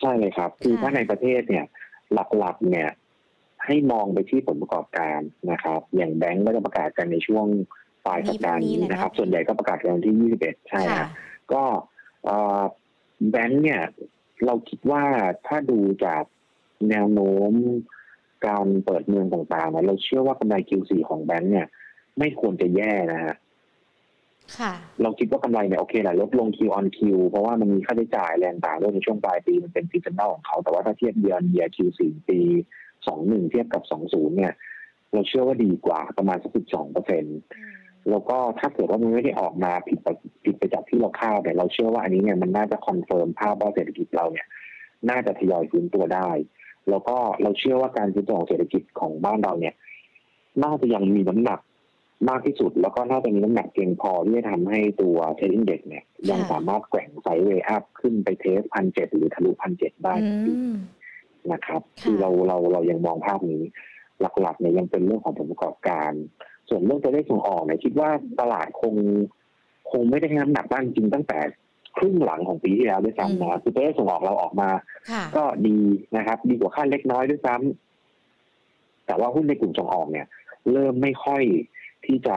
[0.00, 1.64] ใช่เลยครับ คือถ้าในประเทศเนี่ย
[2.38, 2.88] หลักๆเนี่ย
[3.66, 5.20] ให้มองไปที่ผลประกอบการ
[5.50, 7.46] นะครับ อย่างแบงก์ก็จะประกาศกันในช่วง
[8.06, 11.08] ปลายสัปดาห์นี้นะครับ ส่วนใหญ่ก็ประกาศกันวันที่ 21 ใช่ครับ
[11.52, 11.62] ก็
[13.30, 13.82] แบงก์เนี่ย
[14.46, 15.02] เราคิดว่า
[15.46, 16.24] ถ้าดูจาก
[16.90, 17.52] แนวโน้ม
[18.46, 21.66] การเปิดเมืองต่างๆเราเชื่อว่ากำไร Q4 ของแบงก์เนี่ย
[22.18, 23.34] ไม่ควรจะแย่นะฮะ
[25.02, 26.98] เราคิดว่ากำไรเนี่ยโอเคแหละลดลง Q on Q
[27.28, 32.40] เพราะว่ามันมีค่าใช้จ่ายแรงต่างด้วยในช่วงปลายปีมันเป็น seasonal ของเขา แต่ว่าถ้าเทียบเดือนเยีย Q4 ปี
[33.08, 34.52] สองหนึ่งเทียบกับสองศูนย์เนี่ย
[35.12, 37.38] เราเชื่อว่าดีกว่าประมาณสักสิบสองเปอร์เซ็นต์
[38.10, 40.08] แล้วก็ถ้าเกิดว่ามันไม่ได้ออกมาผิดไป
[40.44, 44.46] ผิดไปจากที่เราคาดเนี่ยเราเชื่อว่าอันนี้เนี่ยมันน่าจะ confirm ภาพว่าเศรษฐกิจเราเนี่ย
[45.10, 46.30] น่าจะทยอยฟื้นตัวได้
[46.90, 49.74] แล้วก็เราเชื่อว่าการฟื้นตัวของเศรษฐกิจของบ้านเราเนี่ย
[50.62, 51.60] น่าจะยังมีน้ำหนัก
[52.28, 60.14] มากที่สุด แล้วก็น่าจะมีน้ำหนักเพียงพอที่จะทำให้ตัว trend index เนี่ย ยังสามารถแกว่ง sideway up ขึ้นไป test พันเจ็ดหรือทะลุพันเจ็ดได้
[61.52, 63.62] นะครับคือเราเราเรายังมองภาพนี้
[64.20, 66.12] หลักๆเนี่ยยังเป็นเรื่องของผลประกอบการ
[66.68, 68.94] ส่วนเรื่องตัวเลขส่งออกเนี่ยคิดว่าตลาดคง
[69.90, 71.38] คงไม่ได้ให้น้ำหนักบ้างจริงตั้งแต่
[71.96, 74.70] ครึ่งหลังของปีที่แล้วด้วยซ้ำนะคือตัวเลขส่งออกเราออกมา
[75.36, 75.78] ก็ดี
[76.16, 80.26] นะครับ ดีกว่าคาดเล็กน้อยด้วยซ้ำแต่ว่าหุ้นในกลุ่มส่งออกเนี่ย
[80.72, 81.42] เริ่มไม่ค่อย
[82.06, 82.36] ที่จะ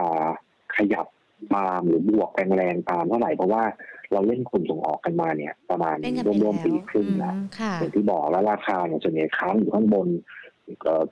[0.76, 1.06] ขยับ
[1.54, 3.64] ตามหรือบวกแรงๆตามเท่าไหร่เพราะว่า
[4.12, 5.96] เราเล่นคนส่งออกกันมาเนี่ยประมาณ
[6.42, 7.34] รวมๆปีครึ่งแล้ว
[7.78, 10.08] อย่างที่บอกแล้วราคาเนี่ยส่วนใหญ่ค้างอยู่ข้างบน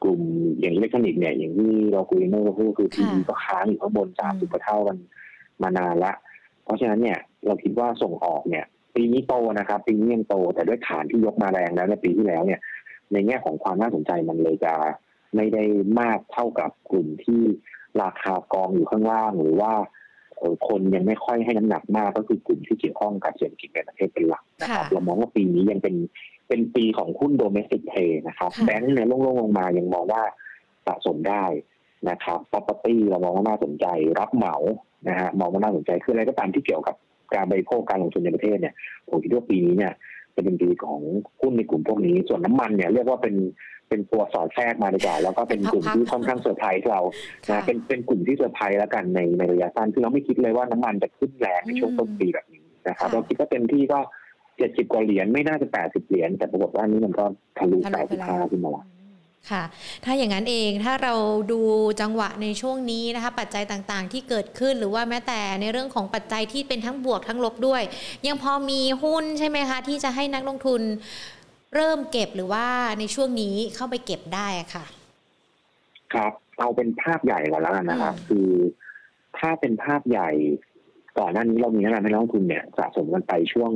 [0.02, 0.20] กลุ่ม
[0.60, 4.96] อย่างอิเล็กทรอนิกส์เนี่ยอย่างที่เราคุยเมื่อสักครู่คือทีวีก็ค้างอยู่ข้างบนสามสิบเท่ากัน
[5.62, 6.12] มานานละ
[6.64, 12.60] เพราะฉะนั้นเนี่ยเราคิดว่าส่งออกเนี่ย ปีนี้โตนะครับปีนี้ยังโตแต่ด้วยฐานที่ยกมาแรงแล้วในปีที่แล้วเนี่ย
[13.12, 14.74] ในแง่ของความน่าสนใจมันเลยจะ
[15.36, 15.64] ไม่ได้
[16.00, 17.42] มากเท่ากับกลุ่มที่
[18.02, 19.72] ราคากองอยู่ข้างล่างหรือว่า
[20.68, 25.94] คนยังไม่ค่อยให้น้ำหนักมากก็คือกลุ่มที่เกี่ยวข้องกับเศรษฐกิจในประเทศเป็นหลักนะครับเรามองว่าปีนี้ยังเป็น
[26.48, 30.22] เป็นปีของหุ้นโดเมสติกเพย์นะครับแบงก์เนี่ยลงๆลงมายังมองว่า
[30.86, 31.44] สะสมได้
[32.10, 33.86] นะครับ property เรามองว่าน่าสนใจ
[34.18, 34.54] รับเหมา
[35.08, 36.96] นะฮะมองว่าน่าสนใจคืออะไรก็ตามที่เกี่ยวกับ
[37.34, 38.74] การบริโภคการลงทุนในประเทศเนี่ย
[39.08, 39.92] ผมคิดว่าปีนี้เนี่ย
[40.38, 41.00] จะเป็นดีของ
[41.40, 43.34] หุ้นในกลุ่มพวกนี้ ส่วนน้ำมันเนี่ยเรียกว่าเป็น
[43.88, 47.00] เป็นตัวสอดแทรกมาดีกว่าแล้วก็เป็นกลุ่มที่ค่อนข้างเซอร์ไพรส์เรา
[47.50, 53.98] นะเป็นเป็นกลุ่มที่เซอร์ไพรส์แล้วกันในในระยะสั้นคือเราไม่คิดเลยว่าน้ำมันจะขึ้นแรงในช่วงต้นปีแบบนี้นะครับเราคิดว่าเต็มที่ก็
[54.58, 57.24] เจ็ดสิบกว่าเหรียญไม่น่าจะแปดสิบเหรียญแต่ปรากฏว่านี้มันก็
[57.58, 58.84] ทะลุแปดสิบห้าขึ้นมาแล้ว
[59.50, 59.62] ค่ะ
[60.04, 61.14] ถ้าอย่างนั้นเองถ้าเรา
[61.52, 61.60] ดู
[62.00, 67.82] จังหวะในช่วงนี้นะคะปัจจัยต่างๆ ที่เกิดขึ้นหรือว่าแม้แต่ในเรื่องของปัจจัยที่เป็นทั้งบวกทั้งลบด้วย
[68.26, 70.82] ยังพอมีหุ้นใช่ไหมคะ ที่จะให้นักลงทุน
[71.74, 72.66] เริ่มเก็บหรือว่า
[72.98, 74.84] ในช่วงนี้เข้าไปเก็บได้ค่ะ
[76.14, 78.48] ครับเอาเป็นภาพใหญ่ก่อนแล้วกันนะครับคือ
[79.38, 80.30] ถ้าเป็นภาพใหญ่
[81.18, 83.70] ก่อนหน้านี้เรามีนักลงทุนเนี่ยสะสมกันไปช่วง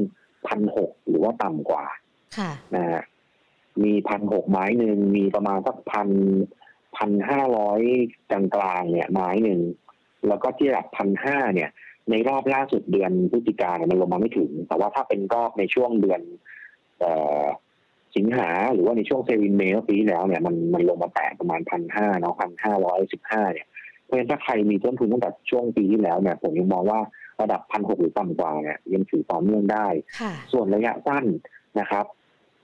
[0.46, 1.84] พันหกหรือว่าต่ำกว่า
[2.38, 3.02] ค่ะนะฮะ
[3.84, 6.08] มีพันหกไม้หนึ่งมีประมาณสักพัน
[6.96, 7.80] พันห้าร้อย
[8.30, 9.60] กลางๆเนี่ยไม้หนึ่ง
[10.28, 11.70] แล้วก็ที่ระดับพันห้าเนี่ย
[12.10, 16.20] ในรอบล่าสุดเดือนพฤศจิกาเนี่ยมันลงมาไม่ถึง แต่ว่าถ้าเป็นรอบในช่วงเดือน
[17.00, 17.44] เอ่อ
[18.16, 23.66] สิงหาหรือว่าในช่วงเซวินเมย์ปีที่แล้วเนี่ยมันมันลงมาแตะประมาณพันห้าเนาะพันห้าร้อยสิบห้าเนี่ย
[24.04, 27.00] เพราะฉะนั้นถ้าใครมีต้นทุนตั้งแต่ช่วงปีที่แล้วเนี่ยผมยังมองว่า
[27.40, 29.86] ระดับพันหกหรือต่ำกว่าเนี่ยยังถือต่อเนื่องได้
[30.20, 31.24] ค่ะส่วนระยะสั้น
[31.80, 32.04] นะครับ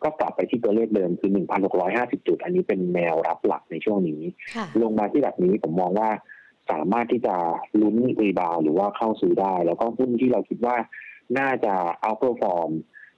[0.02, 1.30] ก็กลับไปที่ตัวเลขเดิมคือ
[1.78, 4.20] 1,650 จุด อันนี้เป็นแนวรับหลักในช่วงนี้
[4.54, 6.10] ค่ะลงมาที่แบบนี้ผมมองว่า
[6.70, 7.34] สามารถที่จะ
[7.80, 10.76] ลุ้น rebound หรือว่าเข้าซื้อได้ แล้วก็หุ้นที่เราคิดว่า
[11.38, 12.70] น่าจะ outperform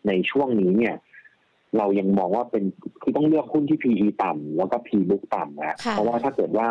[0.07, 0.95] ในช่วงนี้เนี่ย
[1.79, 2.65] เรายังมองว่าเป็น
[3.03, 6.69] คือต้องเลือกหุ้นที่ PE ต่ำแล้วก็ P book ต่ำนะค่ะเพราะว่าถ้าเกิดว่า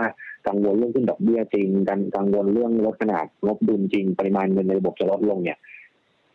[0.47, 5.57] กังวลเรื่องขึ้นดอกเบี้ยจริงกันกังวลเรื่องลดขนาดงบดุลจริง ปริมาณเงินในระบบจะลดลงเนี่ย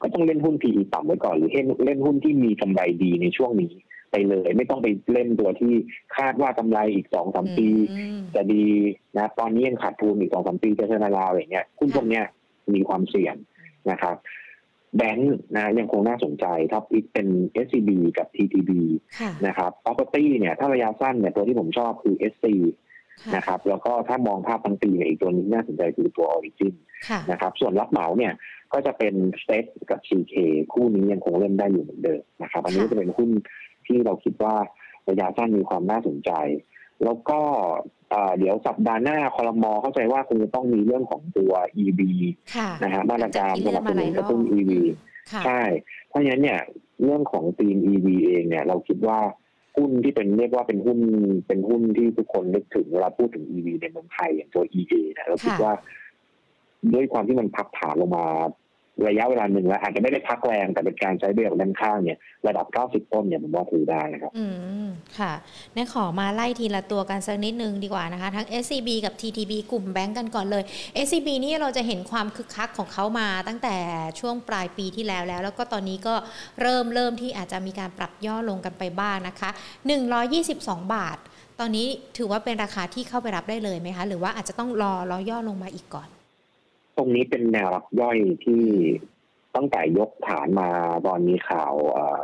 [0.03, 3.73] ก็ต้องเล่นหุ้น PE ต่ำไว้ก่อนหรือเล่นเล่นหุ้นที่มีกำไรดีในช่วงนี้
[4.11, 5.73] ไปเลย ไม่ต้องไปเล่นตัวที่
[6.17, 8.65] คาดว่ากำไรอีกสองสามปีอืมจะดี
[9.17, 12.25] นะตอนนี้ยังขาดทุนอีกสองสามปีจะชนะลาวอย่างเงี้ยหุ้นพวกเนี้ย
[12.75, 13.35] มีความเสี่ยง
[13.91, 14.17] นะครับ
[14.97, 17.27] แบงค์นะยังคงน่าสนใจท็อปอีกเป็น
[17.67, 18.71] SCB กับ TTB
[19.21, 22.47] ค่ะนะครับ property เนี่ยถ้าระยะสั้นเนี่ยตัวที่ผมชอบคือ SC
[23.23, 26.75] ค่ะนะครับแล้วก็ถ้ามองภาพทั้งปีเนี่ยอีกตัวหนึงน่าสนใจคือตัว Origin
[27.09, 28.33] ค่ะนะครับส่วนรับเหมาเนี่ย
[28.75, 29.59] ก็จะเป็น s t e
[29.91, 30.35] กับ CK
[30.73, 33.31] คู่นี้ยังคงเล่นได้อยู่เหมือนเดิมนะครับอันนี้ค่ะจะเป็นหุ้น
[33.87, 34.55] ที่เราคิดว่า
[35.09, 36.31] ระยะสั้นมีความน่าสนใจ
[37.05, 37.41] แล้วก็
[38.11, 42.01] เอ่อเดี๋ยวสัปดาห์หน้าคอรมอเข้าใจว่าคงจะต้องมีเรื่องของตัว EV
[42.57, 45.63] ค่ะนะฮะมาตรการสนับสนุนกระตุ้นหลังจากที่ EV เลื่อนมาหลายรอบค่ะใช่
[46.09, 46.61] เพราะฉะนั้นเนี่ย
[47.03, 49.19] เรื่องของธีม EV เองเนี่ย เราคิดว่า
[49.77, 50.99] หุ้นที่เป็นเรียกว่าเป็นหุ้น
[51.47, 55.75] เป็นหุ้นที่ทุกคนนึกถึงเวลาพูดถึง EV ในเมืองไทยอย่างตัว EA เนี่ยเราคิดค่ะว่า
[56.95, 58.27] ด้วยความที่มันพักฐานลงมา
[59.09, 64.45] ระยะเวลาหนึ่งแล้วอาจจะไม่ได้พักแรงแต่เป็นการใช้เบรกด้านข้างเนี่ยระดับ 90 ต้นเนี่ยผมว่าถือได้นะครับ อื
[64.85, 65.33] ม ค่ะ
[65.75, 70.63] เนี่ขอมาไล่ทีละตัวกันสักนิดนึงดีกว่านะคะ ทั้ง SCB กับ TTB กลุ่มแบงก์กันก่อนเลย
[71.07, 73.77] SCB นี่เราจะเห็นความคึกคักของเขามาตั้งแต่
[74.21, 76.15] ช่วงปลายปีที่แล้วแล้ว แล้วก็ตอนนี้ก็
[76.61, 79.51] เริ่มเริ่มที่อาจจะมีการปรับย่อลงกันไปบ้างนะคะ
[80.23, 81.19] 122 บาท
[81.61, 86.09] ตอนนี้ถือว่าเป็นราคาที่เข้าไปรับได้เลยไหมคะ หรือว่าอาจจะต้องรอรอย่อลงมาอีกก่อน
[86.97, 88.63] ตรงนี้เป็นแนวรับย่อยที่
[89.57, 90.69] ตั้งแต่ยกฐานมา
[91.07, 92.21] ตอนมีข่าวเอ่อ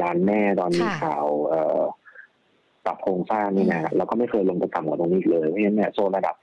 [0.00, 1.80] ยานแม่ตอนมีค่ะข่าวเอ่อ
[2.84, 6.36] ปรับโครงสร้างนี่นะอืมแล้วก็ไม่เคยลงไปต่ำกว่าตรงนี้อีกเลยเพราะฉะนั้นเนี่ยโซนระดับ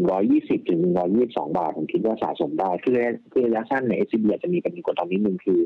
[0.00, 0.80] 120ถึง
[1.18, 2.94] 122บาทผมคิดว่าสะสมได้คือ
[3.32, 5.60] คือระยะสั้นใน s อ b อาจจะมีปัญหากดตอนนี้หนึ่งคือ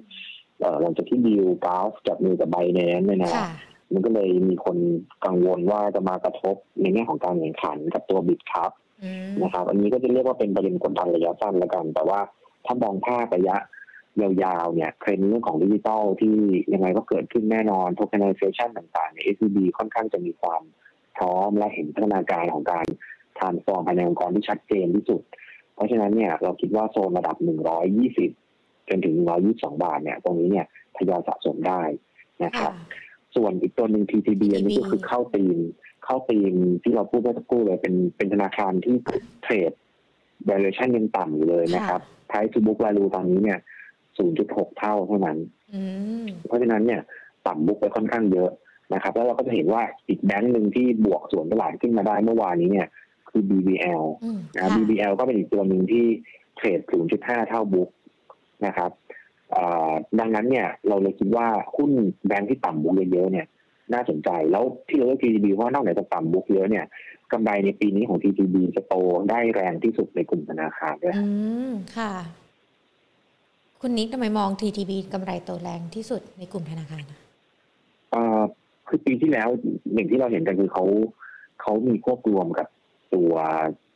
[0.61, 3.49] เอ่อหลังจากที่ดีลกราฟจับมือกับไบแนนเนี่ยนะค่ะ
[3.93, 4.77] มันก็เลยมีคน
[5.25, 8.88] กังวลว่าจะมากระทบในแง่ของการแข่งขันกับตัวบิตครับอืม
[9.43, 12.21] นะครับ อันนี้ก็จะเรียกว่าเป็นประเด็นกดดันระยะสั้นแล้วกัน แต่ว่า
[12.67, 13.57] ถ้ามองภาพระยะ
[14.21, 16.37] ยาวๆเนี่ยเทรนด์เรื่องของดิจิทัลที่
[16.73, 20.63] ยังไงก็เกิดขึ้นแน่นอน tokenization ต่างๆเนี่ย SCB ค่อนข้างจะมีความ
[21.17, 22.87] พร้อมและเห็นพัฒนาการของการ
[23.39, 25.23] transform ภายในองค์กรที่ชัดเจนที่สุด
[25.75, 27.37] เพราะฉะนั้นเนี่ยเราคิดว่าโซนระดับ
[28.13, 29.17] 120 จนถึง
[29.51, 31.83] 122 บาทเนี่ยตรงนี้เนี่ยทยอยสะสมได้
[32.45, 32.73] นะครับ
[33.37, 35.59] ส่วนอีกตัวหนึ่ง TTB อันนี้ก็คือเข้าตีม
[36.09, 38.95] เข้าตีมที่เราพูดเมื่อสักครู่เลยเป็นเป็นธนาคารที่
[39.43, 39.73] เทรด
[40.49, 43.59] valuation ยังต่ำอยู่เลยนะครับ price to book value ตอนนี้เนี่ย
[44.19, 45.39] 0.6 เท่าเท่านั้น
[45.75, 45.83] อื
[46.25, 47.01] มเพราะฉะนั้นเนี่ย
[47.47, 48.51] ต่ำบุ๊กไปค่อนข้างเยอะ
[48.95, 52.89] นะครับ แล้วเราก็จะเห็นว่าอีกแบงค์หนึ่งที่บวกส่วนตลาดขึ้นมาได้เมื่อวานนี้เนี่ย
[53.31, 56.05] คือ BBL อืมนะค่ะ BBL ก็เป็นอีกตัวหนึ่งที่
[56.57, 56.81] เทรด
[57.15, 57.91] 0.5 เท่าบุ๊ก
[58.67, 58.91] นะครับ
[59.51, 61.91] เอ่อดังนั้นเนี่ยเราเลยคิดว่าหุ้น
[62.27, 63.47] แบงค์ที่ต่ำบุ๊กเยอะๆเนี่ย
[63.93, 66.87] น่าสนใจแล้วที่เราเลือก TTB เพราะว่านอกเหนือจากต่ำบุ๊กเยอะเนี่ย
[67.33, 68.95] กำไรในปีนี้ของ TTB จะโต
[69.31, 71.27] ได้แรงที่สุดในกลุ่มธนาคารด้วยอื
[71.69, 72.13] มค่ะ
[73.81, 77.19] คุณนิกทำไมมอง TTB กำไรโตแรงที่สุดในกลุ่มธนาคารอะ
[78.11, 78.41] เอ่อ
[78.89, 79.49] คือปีที่แล้ว
[79.95, 80.85] อย่างที่เราเห็นกันคือเขา
[81.63, 82.69] เขามีควบรวมกับ
[83.15, 83.33] ตัว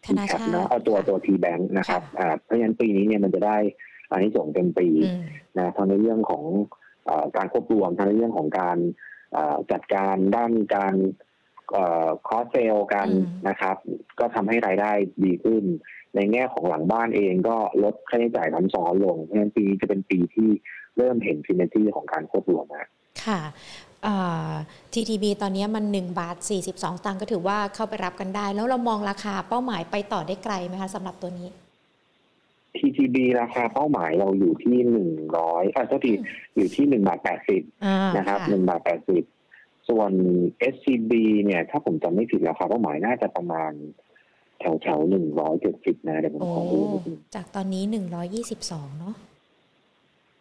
[0.07, 3.57] ธนาชาตินะเอาตัวตัว T Bank นะครับอ่าเพราะฉะนั้นปีนี้เนี่ยมันจะได้
[4.11, 5.22] อันนี้ส่งส์เต็มปีอืม
[5.59, 6.44] นะทั้งในเรื่องของ
[7.07, 9.11] เอ่อการควบรวมทั้งในเรื่องของการเอ่อ
[9.73, 10.95] จัดการด้านการ
[12.29, 13.77] คอสเซลกันอืมนะครับ
[14.18, 14.92] ก็ทำให้รายได้
[15.25, 15.64] ดีขึ้น
[16.14, 20.49] ในแง่ของหลังบ้านเองก็ลดค่าใช้จ่ายซ้ำซ้อนลงเพราะฉะนั้นปีนี้จะเป็นปีที่
[20.97, 22.88] เริ่มเห็นซินเนจี้ของการควบรวมนะ
[23.25, 23.40] ค่ะ
[24.07, 24.53] อ่า
[24.92, 26.37] TTB ตอนนี้มัน 1 บาท
[26.71, 31.49] 42 ตังค์ก็ถือว่าเข้าไปรับกันได้ แล้วเรามองราคาเป้าหมายไปต่อได้ไกลไหมคะสำหรับตัวนี้
[32.76, 36.12] TTB ราคาเป้าหมายเราอยู่ที่หนึ่งร้อยอ่าโทษที
[36.56, 39.22] อยู่ที่หนึ่งบาทแปดสิบอ่านะครับค่ะหนึ่งบาทแปดสิบ
[39.88, 40.12] ส่วน
[40.74, 41.12] SCB
[41.44, 43.72] เนี่ย ถ้าผมจำไม่ผิดราคาเป้าหมายน่าจะประมาณ
[44.61, 47.85] แถวแถวหนึ่งร้อยเจ็ดสิบนะเดี๋ยวผมโอ้ขอดูนิดนึงจากตอนนี้
[48.42, 49.14] 122เนาะ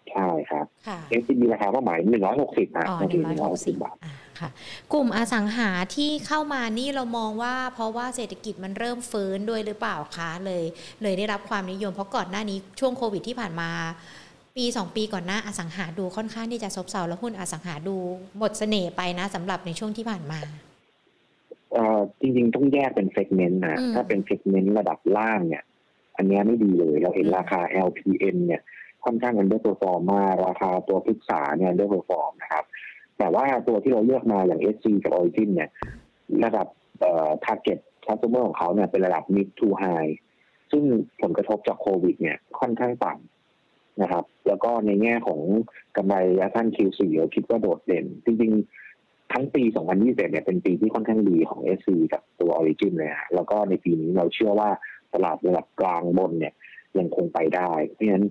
[0.10, 3.96] ใช่ครับค่ะ SCB ราคาเป้าหมายหนึ่งร้อยหกสิบนะอ๋อนาหทีนึ่งหร้นึ่อยงร้อยหหกกสิสิบบบาท
[4.40, 4.50] ค่ะ
[4.94, 10.64] กลุ่มอสังหาที่เข้ามานี่เรามองว่า เพราะว่าเศรษฐกิจมันเริ่มฟื้นด้วยหรือเปล่าคะเลย
[11.02, 13.70] เลยได้รับความนิยมเพราะก่อนหน้านี้ช่วงโควิดที่ผ่านมา
[14.58, 17.96] ปีสองปีก่อนหน้าอสังหาดูค่อนข้างที่จะซบเซาแล้วหุ้นอสังหาดู
[18.38, 20.40] หมดเสน่ห์ไปนะสำหรับในช่วงที่ผ่านมา
[21.74, 25.64] เอ่อจริงๆ ต้องแยกเป็น segment นะอืมถ้าเป็น segment ระดับล่างเนี่ย
[26.18, 28.62] อันเนี้ยไม่ดีเลยเราเห็นอืมราคา LPN เนี่ย
[29.06, 32.66] ค่อนข้าง underperform มมาราคาตัวพฤกษาเนี่ย underperform นะครับ
[33.18, 35.70] แต่ว่าตัวที่เราเลือกมาอย่าง SC กับ Origin เนี่ย
[36.44, 36.68] ระดับ
[37.00, 40.12] เอ่อ target customer ของเขาเนี่ยเป็นระดับ mid to high
[40.72, 40.84] ซึ่ง
[41.22, 45.42] ผลกระทบจากโควิด เนี่ยค่อนข้างต่ำนะครับ แล้วก็ในแง่ของ
[45.98, 54.70] กำไรระยะสั้น Q4 เราคิดว่าโดดเด่น จริงๆ ทั้งปี 2021เนี่ยเป็นปีที่ค่อนข้างดีของ SC กับตัว Origin เลยฮะแล้วก็ในปีนี้เราเชื่อว่า
[55.14, 56.54] ตลาดระดับกลางบนเนี่ย
[56.98, 58.28] ยังคงไปได้ เพราะฉะนั้น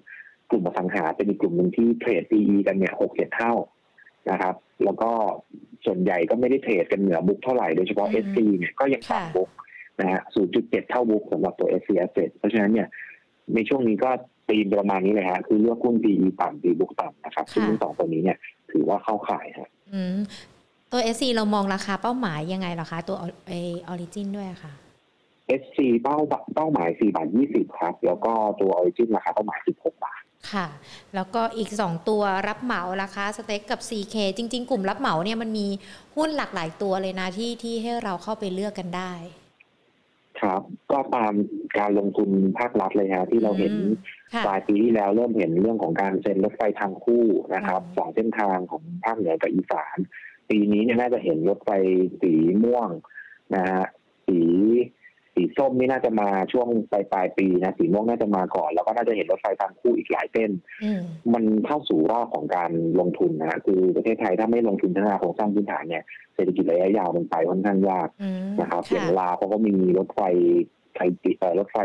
[0.50, 3.54] กลุ่มอสังหาเป็นอีกกลุ่มหนึ่งที่เทรด PE กันเนี่ย6 7เท่า
[4.30, 5.10] นะครับ แล้วก็
[5.86, 9.50] ส่วนใหญ่ก็ไม่ได้เทรดกันเหนือบุ๊กเท่าไหร่โดยเฉพาะอืม SC เนี่ยก็ยังต่ำค่ะบุ๊ก
[10.00, 10.20] นะฮะ
[10.54, 12.88] 0.7เท่า book สำหรับตัว SC Asset เพราะฉะนั้นเนี่ย
[13.54, 14.10] ในช่วงนี้ก็
[14.48, 18.38] ตีมประมาณนี้เลยฮะคือเลือกหุ้น PE ต่ำ PE บุ๊กต่ำนะครับซึ่งทั้งสองตัวนี้เนี่ย
[18.72, 20.18] ถือว่าเข้าข่ายฮะอืม
[20.92, 24.72] ตัว SC เรามองราคาเป้าหมายยังไงเหรอคะ ตัว Origin ด้วยอะค่ะ
[25.60, 26.16] SC เป้า
[26.54, 30.22] เป้าหมาย4บาท20 ครับ แล้วก็ตัว Origin ราคาเป้าหมาย 16 บาท
[30.52, 30.66] ค่ะ
[31.14, 35.66] แล้วก็อีก 2 ตัวรับเหมาราคา STEC กับ CK จริง ๆ กลุ่มรับเหมาเนี่ยมันมี
[36.16, 39.12] หุ้นหลากหลายตัวเลยนะที่ที่ให้เราเข้าไปเลือกกันได้
[40.40, 41.32] ครับ ก็ตาม
[41.78, 43.92] การลงทุนภาครัฐเลยฮะที่เราเห็นอืม
[44.34, 47.24] ค่ะปลายปีที่แล้วเริ่มเห็นเรื่องของการเซ็นรถไฟทางคู่
[47.54, 49.96] นะครับอืมสองเส้นทางของภาคเหนือกับอีสาน
[50.50, 51.70] ปีนี้เนี่ยน่าจะเห็นรถไฟ
[52.20, 52.88] สีม่วง
[53.54, 53.84] นะฮะ
[54.26, 54.40] สี
[55.40, 60.50] สีส้มนี่น่าจะมาช่วงปลายปลายปีนะสีม่วงน่าจะมาก่อน แล้วก็น่าจะเห็นรถไฟทางคู่อีกหลายเส้น
[60.84, 61.00] อืม
[61.34, 66.02] มันเข้าสู่รอบของการลงทุนนะฮะคือประเทศไทยถ้าไม่ลงทุนพัฒนาโครงสร้างพื้นฐานเนี่ย
[66.34, 70.20] เศรษฐกิจระยะยาวมันไปค่อนข้างยากอืมนะครับอย่าค่ะงลาวเขาก็มีรถไฟ
[70.94, 71.78] ไทยจีเอ่อรถไฟ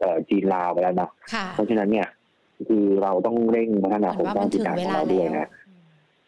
[0.00, 2.06] เอ่อจีนลาวไปแล้วนะค่ะเพราะฉะนั้นเนี่ย
[2.68, 5.48] คือเราต้องเร่งพัฒนาเหมืโคอรนงว่าสร้ามังนพื้ถึนงฐานเวของลาเราด้วยแล้วนะ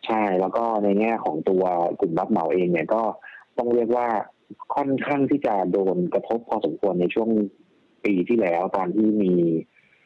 [0.07, 1.63] ใช่แล้วก็ในแง่ของตัว
[2.01, 3.03] กลุ่มรับเหมาเองเนี่ยก็
[3.59, 4.07] ต้องเรียกว่า
[4.75, 7.29] ค่อนข้างที่จะโดนกระทบพอสมควรในช่วง
[8.05, 9.33] ปีที่แล้วตอนที่มี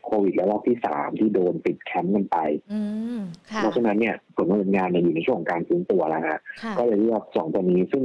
[0.05, 2.37] โควิดและรอบที่สามที่โดนปิดแคมป์กันไป
[2.73, 2.81] อื
[3.17, 3.19] ม
[3.51, 8.05] ค่ะเพราะฉะนั้นเนี่ยผลดำเนินงานเนี่ยอยู่ในช่วงของการฟื้นตัวแล้วฮะค่ะก็เลยเลือกสองตัวนี้ซึ่ง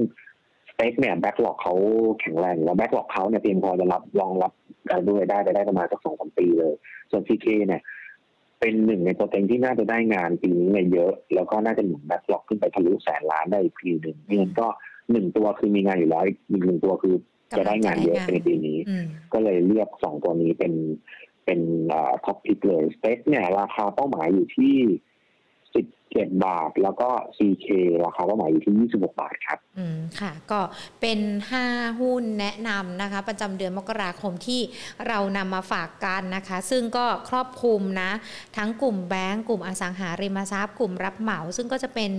[0.69, 1.73] STEC เนี่ย backlog เขา
[2.19, 4.51] แข็งแรงแล้ว backlog เขาเนี่ยเพียงพอจะรับรองรับ
[4.89, 6.73] การรับรู้รายได้ไปได้ประมาณสักสองสามปีเลย
[7.11, 7.81] ส่วน CK เนี่ย
[8.59, 14.67] เป็นหนึ่งในตัวเต็งที่น่าจะได้งานปีนี้เนี่ยเยอะ แล้วก็น่าจะหนุน backlog ขึ้นไปทะลุแสนล้านได้อีกปีหนึ่งเพราะฉะนั้นก็
[15.11, 17.15] หนึ่งตัวคือมีงานอยู่แล้วอีกหนึ่งตัวคือ
[17.57, 20.73] จะได้งานเยอะในปีนี้อืมก็เลยเลือกสองตัวนี้เป็น
[21.45, 21.59] เป็น
[22.25, 24.75] top pick เลย STEC เนี่ย ราคาเป้าหมายอยู่ที่
[25.75, 27.67] สิบเจ็ดบาท แล้วก็ CK
[28.05, 30.59] ราคาเป้าหมายอยู่ที่ยี่สิบหกบาทครับ อืมค่ะ ก็
[31.01, 31.19] เป็น
[31.61, 34.61] 5หุ้นแนะนำนะคะ ประจำเดือนมกราคมที่
[35.07, 38.11] เรานำมาฝากกันนะคะ ซึ่งก็ครอบคลุมนะ
[38.57, 42.11] ทั้งกลุ่มแบงก์กลุ่มอสังหาริมทรัพย์ กลุ่มรับเหมา ซึ่งก็จะเป็น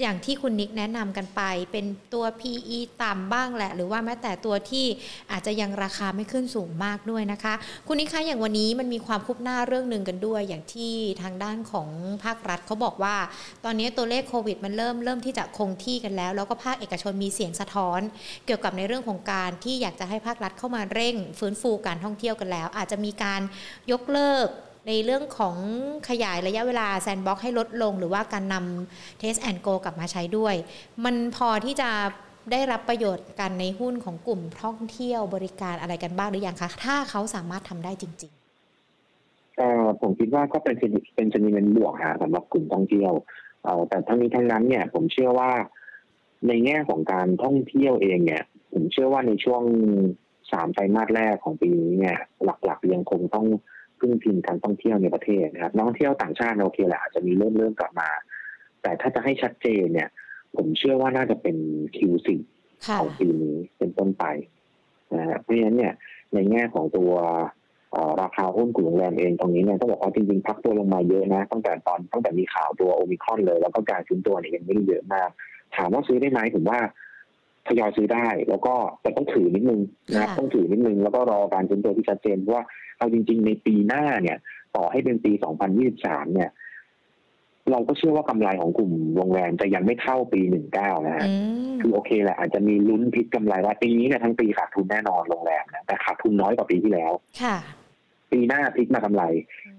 [0.00, 4.86] อย่างที่คุณนิกแนะนำกันไป เป็นตัว PE ต่ำบ้างแหละ หรือว่าแม้แต่ตัวที่
[5.32, 7.54] อาจจะยังราคาไม่ขึ้นสูงมากด้วยนะคะ
[7.86, 11.88] คุณนิกคะอย่างวันนี้มันมีความคืบหน้าเรื่องหนึ่งกันด้วย อย่างที่ทางด้านของ
[12.24, 13.16] ภาครัฐเขาบอกว่า
[13.64, 18.00] ตอนนี้ตัวเลขโควิดมันเริ่มเริ่มที่จะคงที่กันแล้ว แล้วก็ภาคเอกชนมีเสียงสะท้อน
[18.46, 23.40] เกี่ยวกับในเรื่องของการที่อยากจะให้ภาครัฐเข้ามาเร่ง ฟื้นฟูการท่องเที่ยวกันแล้ว อาจจะมีการ
[23.92, 24.48] ยกเลิก
[24.86, 25.56] ในเรื่องของ
[26.08, 30.54] ขยายระยะเวลา sandbox ให้ลดลง หรือว่าการนำ Test and Go กลับมาใช้ด้วย
[31.04, 31.90] มันพอที่จะ
[32.52, 38.32] ได้รับประโยชน์กันในหุ้นของกลุ่มท่องเที่ยวบริการอะไรกันบ้างหรือยังคะ ถ้าเขาสามารถทำได้จริง
[39.56, 40.76] เอ่อผมคิดว่าก็เป็น
[41.14, 43.12] เป็น sentiment เป็นบวกฮะสำหรับกลุ่มท่องเที่ยว
[43.88, 45.50] แต่ทั้งนี้ทั้งนั้นเนี่ยผมเชื่อว่า
[46.48, 49.62] ในแง่ของการท่องเที่ยวเองเนี่ย ผมเชื่อว่าในช่วง
[50.52, 52.18] สามไตรมาสแรกของปีนี้เนี่ย
[52.64, 53.46] หลักๆยังคงต้อง
[54.00, 58.10] พึ่งพิงการท่องเที่ยวในประเทศนะครับนักท่องเที่ยวต่างชาติโอเคแหละอาจจะมีเริ่มเริ่มกลับมา
[58.82, 60.08] แต่ถ้าจะให้ชัดเจนเนี่ย
[60.56, 61.56] ผมเชื่อว่าน่าจะเป็น
[61.96, 64.24] Q4 ๆค่ะของปีนี้เป็นต้นไป
[65.14, 65.92] นะฮะเพราะฉะนั้นเนี่ย
[66.34, 67.12] ในแง่ของตัว
[67.92, 75.28] เอ่อราคาหุ้นกลุ่มโรงแรมเองตรงนี้เนี่ยต้องบอกว่าจริงๆพักตัวลงมาเยอะนะ ตั้งแต่ตอนตั้งแต่มีข่าวตัวโอมิครอนเลย แล้วก็การซื้อตัวเนี่ยยังไม่ได้เยอะมาก
[75.76, 76.78] ถามว่าซื้อได้ไหมผมว่า
[77.66, 79.80] ทยอยซื้อได้ แล้วก็แต่ต้องถือนิดนึง
[80.12, 82.64] นะครับค่ะต้องถือนิดนึงแล้วก็รอการซื้อตัวที่ชัดเจนเพราะว่า
[82.98, 84.38] เอาจริง ๆ ในปีหน้าเนี่ย
[84.76, 85.32] ต่อให้เป็นปี
[85.82, 86.50] 2023 เนี่ย
[87.70, 90.40] เราก็เชื่อว่ากำไรของกลุ่มโรงแรมจะยังไม่เท่าปี
[90.72, 91.34] 19 นะฮะอื
[91.72, 97.56] มคือโอเคแหละอาจจะมีลุ้นพิษกำไรว่าปีนี้เนี่ยทั้งปีขาดทุนแน่นอนโรงแรมนะแต่ขาดทุนน้อยกว่าปีที่แล้วค่ะ
[98.32, 99.22] ปีหน้าพลิกมากำไร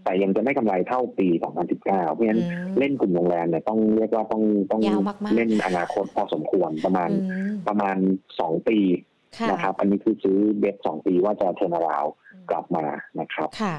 [0.03, 1.27] แต่ยังจะไม่กำไรเท่าปี
[1.71, 7.97] 2019 เพราะฉะนั้นอืมเล่นกลุ่มโรงแรมเนี่ยต้องเรียกว่าต้องต้องยาวมากๆเล่นอนาคตพอสมควรประมาณอืมประมาณ
[8.39, 9.16] สองปีค่ะ
[9.49, 12.05] นะครับ อันนี้คือซื้อเบ็ดสองปีว่าจะเทอร์นาราว
[12.49, 12.85] กลับมา
[13.19, 13.75] นะครับค่ะ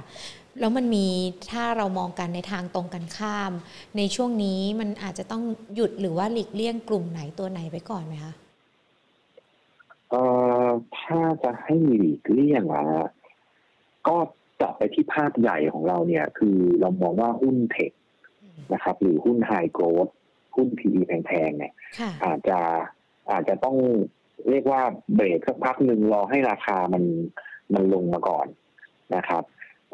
[0.60, 1.06] แล้วมันมี
[1.50, 3.52] ถ้าเรามองกันในทางตรงกันข้าม
[3.96, 5.42] ในช่วงนี้มันอาจจะต้อง
[5.74, 8.32] หยุดหรือว่าหลีกเลี่ยงกลุ่มไหนตัวไหนไปก่อนไหมคะ
[10.10, 10.22] เอ่
[10.66, 10.68] อ
[11.00, 13.08] ถ้าจะให้หลีกเลี่ยงอะฮะ
[14.08, 14.16] ก็
[14.60, 17.92] จับไปที่ภาพใหญ่ของเราเนี่ย คือเรามองว่าหุ้นเทค
[18.72, 20.08] นะครับ หรือหุ้นไฮโกรด
[20.54, 22.58] หุ้น PE แพงๆเนี่ยค่ะอาจจะ
[23.30, 23.76] อาจจะต้อง
[24.50, 24.80] เรียกว่า
[25.14, 27.02] เบรกสักพักหนึ่งรอให้ราคามัน
[27.74, 28.46] มันลงมาก่อน
[29.16, 29.42] นะครับ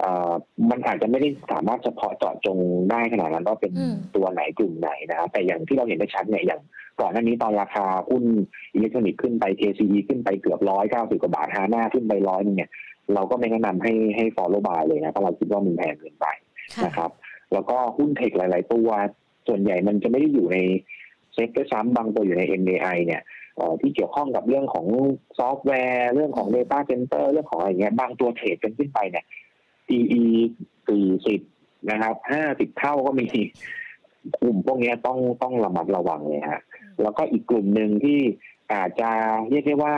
[0.01, 0.33] เอ่อ
[0.71, 2.59] มันอาจจะไม่ได้สามารถเฉพาะเจาะจง
[2.91, 6.61] ได้ขนาดนั้นว่าเป็นอืมตัวไหนกลุ่มไหนนะครับแต่อย่างที่เราเห็นได้ชัดเนี่ยอย่าง
[7.01, 8.25] ก่อนหน้านี้ตอนราคาหุ้น
[8.75, 12.71] อิเล็กทรอนิกส์ขึ้นไป KCE ขึ้นไปเกือบร้อยเก้าสิบกว่าบาทฮาน่าขึ้นไปร้อยนึงเนี่ย
[13.15, 16.27] เราก็ไม่แนะนำให้ให้ follow buy เลยนะเพราะเราคิดว่ามันแพงเกินไป
[16.77, 17.11] ค่ะนะครับ
[17.53, 18.89] แล้วก็หุ้น tech หลาย ๆ ตัว
[19.49, 20.59] ส่วนใหญ่มันจะไม่ได้อยู่ใน
[21.35, 23.34] เซ็ตด้วยซ้ำบางตัวอยู่ใน MAI เนี่ยเอ่อ
[23.81, 24.87] ที่เกี่ยวข้องกับเรื่องของ
[25.39, 29.25] ซอฟต์แวร์ เรื่องของ Data Center เรื่องของอะไรเงี้ยบางตัวเทรดกันขึ้นไปเนี่ย
[29.87, 30.25] PE
[31.03, 32.15] 40นะครับ
[32.47, 33.27] 50เท่าก็มี
[34.41, 36.63] กลุ่มพวกเนี้ยต้องต้องระมัดระวังเลยฮะ
[37.03, 38.21] แล้วก็อีกกลุ่มหนึ่งที่
[38.75, 39.11] อาจจะ
[39.51, 39.95] เรียกได้ว่า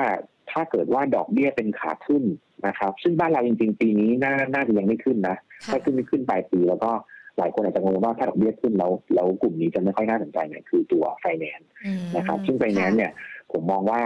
[0.50, 2.24] ถ้าเกิดว่าดอกเบี้ยเป็นขาขึ้น
[2.66, 6.90] นะครับ ซึ่งบ้านเราจริงๆ ปีนี้น่าน่าจะยังไม่ขึ้นนะค่ะถ้าขึ้นไม่ขึ้นปลายปีแล้วก็
[7.38, 13.12] หลายคนอาจจะงงว่าถ้าดอกเบี้ยขึ้นแล้วแล้วกลุ่มนี้จะไม่ค่อยน่าสนใจเนี่ยคือตัวไฟแนนซ์อืมนะครับ ซึ่งไฟแนนซ์เนี่ย
[13.52, 14.00] ผมมองว่า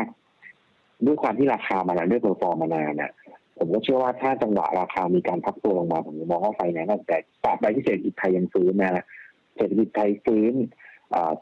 [1.07, 3.11] ด้วยความที่ราคามานาน outperform มานานเนี่ย
[3.59, 9.05] ผมก็เชื่อว่าถ้าจังหวะราคามีการพักตัวลงมา ผมมองว่าไฟแนนซ์แต่ตราบใดที่เศรษฐกิจไทยยังฟื้นนะ
[9.57, 10.55] เศรษฐกิจไทยฟื้น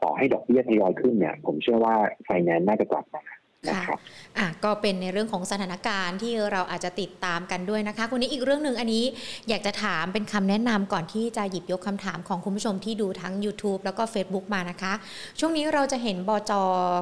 [0.03, 3.21] ต่อให้ดอกเบี้ยทยอยขึ้นเนี่ย ผมเชื่อว่าไฟแนนซ์น่าจะกลับมา
[3.67, 3.99] นะครับ
[4.37, 9.03] อะก็เป็นในเรื่องของสถานการณ์ที่เราอาจจะติดตามกันด้วยนะคะคุณนี้อีกเรื่องหนึ่งอันนี้
[9.49, 14.93] อยากจะถามเป็นคำแนะนำก่อนที่จะหยิบยกคำถามของคุณผู้ชมที่ดูทั้ง YouTube แล้วก็ Facebook มานะคะ
[15.39, 16.51] ช่วงนี้เราจะเห็นบจ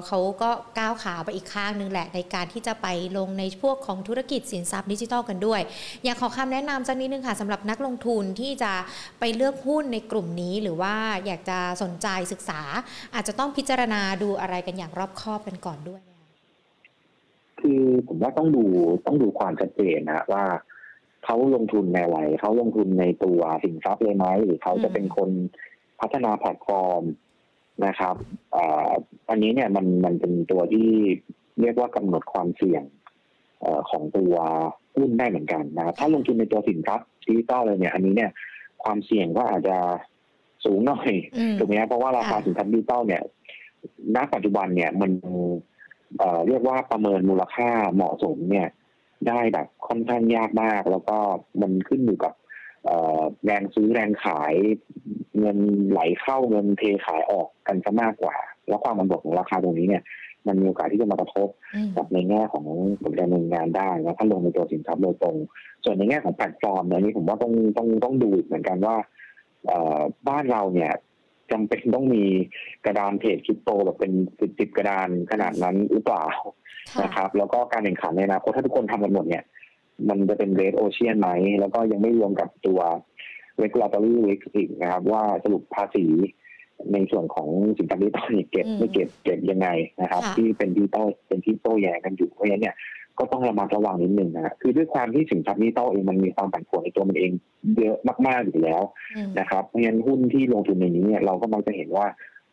[0.07, 5.61] เขาก็ก้าวขาไปอีกข้างหนึ่งแหละ ในการที่จะไปลงในพวกของธุรกิจสินทรัพย์ดิจิทัลกันด้วย
[6.03, 8.73] อยากขอคำแนะนำสักนิดนึงค่ะสำหรับนักลงทุนที่จะ
[9.19, 12.61] ไปเลือกหุ้นในกลุ่มนี้ หรือว่าอยากจะสนใจศึกษา
[13.15, 16.06] อาจจะต้องพิจารณาดูอะไรกันอย่างรอบคอบกันก่อนด้วยไหม
[17.57, 18.63] คะคือผมว่าต้องดู
[19.05, 20.43] ต้องดูความชัดเจนนะว่า
[21.25, 25.29] เขาลงทุนในอะไรเขาลงทุนในตัวสินทรัพย์เลยไหมหรือเขาจะเป็นคน
[25.99, 27.03] พัฒนาแพลตฟอร์ม
[27.85, 28.15] นะครับ
[28.53, 28.91] เอ่อ
[29.29, 30.89] อันนี้เนี่ยมันมันเป็นตัวที่
[31.61, 32.83] เรียกว่ากำหนดความเสี่ยง
[33.61, 34.33] เอ่อของตัว
[34.95, 38.31] หุ้นได้เหมือนกันนะถ้าลงทุนในตัวสินทรัพย์ดิจิตอลเลยเนี่ย อันนี้เนี่ย
[38.83, 39.77] ความเสี่ยงก็อาจจะ
[40.65, 43.21] สูงหน่อยอืมถูกไหมครับเพราะว่าราคาค่ะสินทรัพย์ดิจิตอลเนี่ย
[44.15, 45.11] ณ ปัจจุบันเนี่ยมัน
[46.17, 48.67] เอ่อเรียกว่าประเมินมูลค่าเหมาะสมเนี่ย
[49.27, 51.17] ได้แบบค่อนข้างยากมาก แล้วก็
[51.61, 52.33] มันขึ้นอยู่กับ
[52.85, 54.53] เอ่อแรงซื้อแรงขาย
[55.39, 55.57] เงิน
[55.89, 58.35] ไหลเข้าเงินเทขายออกกันซะมากกว่า
[58.67, 60.03] แล้วความมันบวกของราคาตรงนี้เนี่ย
[60.47, 62.65] มันมีโอกาสที่จะมากระทบอืมกับในแง่ของ
[63.01, 65.35] ผลการดำเนินงานได้นะถ้าลงในตัวสินทรัพย์โดยตรง
[65.83, 68.95] ส่วนในแง่ของแพลตฟอร์มเนี่ยอันนี้ผมว่าต้องต้องต้องดูอีกเหมือนกันว่า
[69.67, 70.91] เอ่อบ้านเราเนี่ย
[71.51, 72.23] จำเป็นต้องมี
[72.85, 76.23] กระดานเทรดคริปโตแบบเป็นสิบสิบกระดานขนาดนั้นหรือเปล่า
[76.93, 79.43] ค่ะนะครับ แล้วก็การแข่งขันในอนาคตถ้าทุกคนทำกันหมดเนี่ย
[80.09, 81.29] มันจะเป็น red ocean ไหม
[81.59, 82.79] แล้วก็ยังไม่รวมกับตัว
[83.61, 86.05] regulatory risk อีกนะครับ ว่าสรุปภาษี
[86.93, 89.67] ในส่วนของสินทรัพย์ดิจิตอลเนี่ยเก็บอืมไม่เก็บเก็บยังไง
[90.01, 92.75] นะครับค่ะที่เป็นดิจิตอลเป็นที่โต้แย้งกันอยู่เพราะฉะนั้นเนี่ย
[93.19, 97.31] ก็ต้องระมัดระวังนิดนึงนะฮะคือด้วยความที่สินทรัพย์ดิจิตอลเองมันมีความผันผวนในตัวมันเอง
[97.79, 98.81] เยอะมากๆอยู่แล้ว
[99.15, 102.05] อืมนะครับเพราะฉะนั้นหุ้นที่ลงทุนในนี้เนี่ยเราก็มักจะเห็นว่า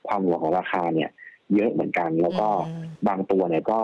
[0.06, 1.10] ความหัวของราคาเนี่ย
[1.54, 3.80] เยอะเหมือนกัน แล้วก็อืมบางตัวเนี่ยก็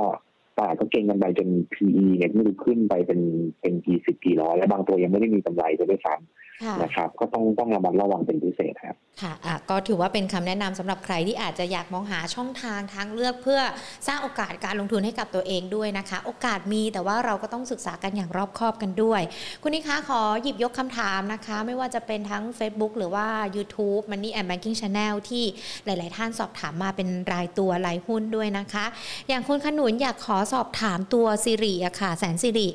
[0.56, 3.20] ตลาดก็เก่งกันไปจน PE เนี่ยไม่รู้ขึ้นไปเป็น
[3.60, 6.49] เป็นกี่สิบกี่ร้อย แล้วบางตัวยังไม่ได้มีกำไรเลยด้วยซ้ค่ะำ
[6.82, 13.60] นะครับ ก็ต้องต้องระมัดระวังเป็นพิเศษครับค่ะอะก็ถือว่าเป็นคำแนะนำสำหรับใครที่อาจจะอยากมองหาช่องทางทางเลือกเพื่อ
[14.06, 19.22] สร้างโอกาสการลงทุนให้กับตัวเองด้วยนะคะ โอกาสมีแต่ว่าเราก็ต้องศึกษากันอย่างรอบคอบกันด้วย
[19.62, 25.44] คุณนิคะขอหยิบยกคำถามนะคะ ไม่ว่าจะเป็นทั้ง Facebook หรือว่า YouTube Money and Banking Channel ที่
[25.84, 28.86] หลาย ๆ ท่านสอบถามมาเป็นรายตัวรายหุ้นด้วยนะคะ
[29.28, 32.68] อย่างคุณขนุนอยากขอสอบถามตัวสิริอะค่ะแสนสิริ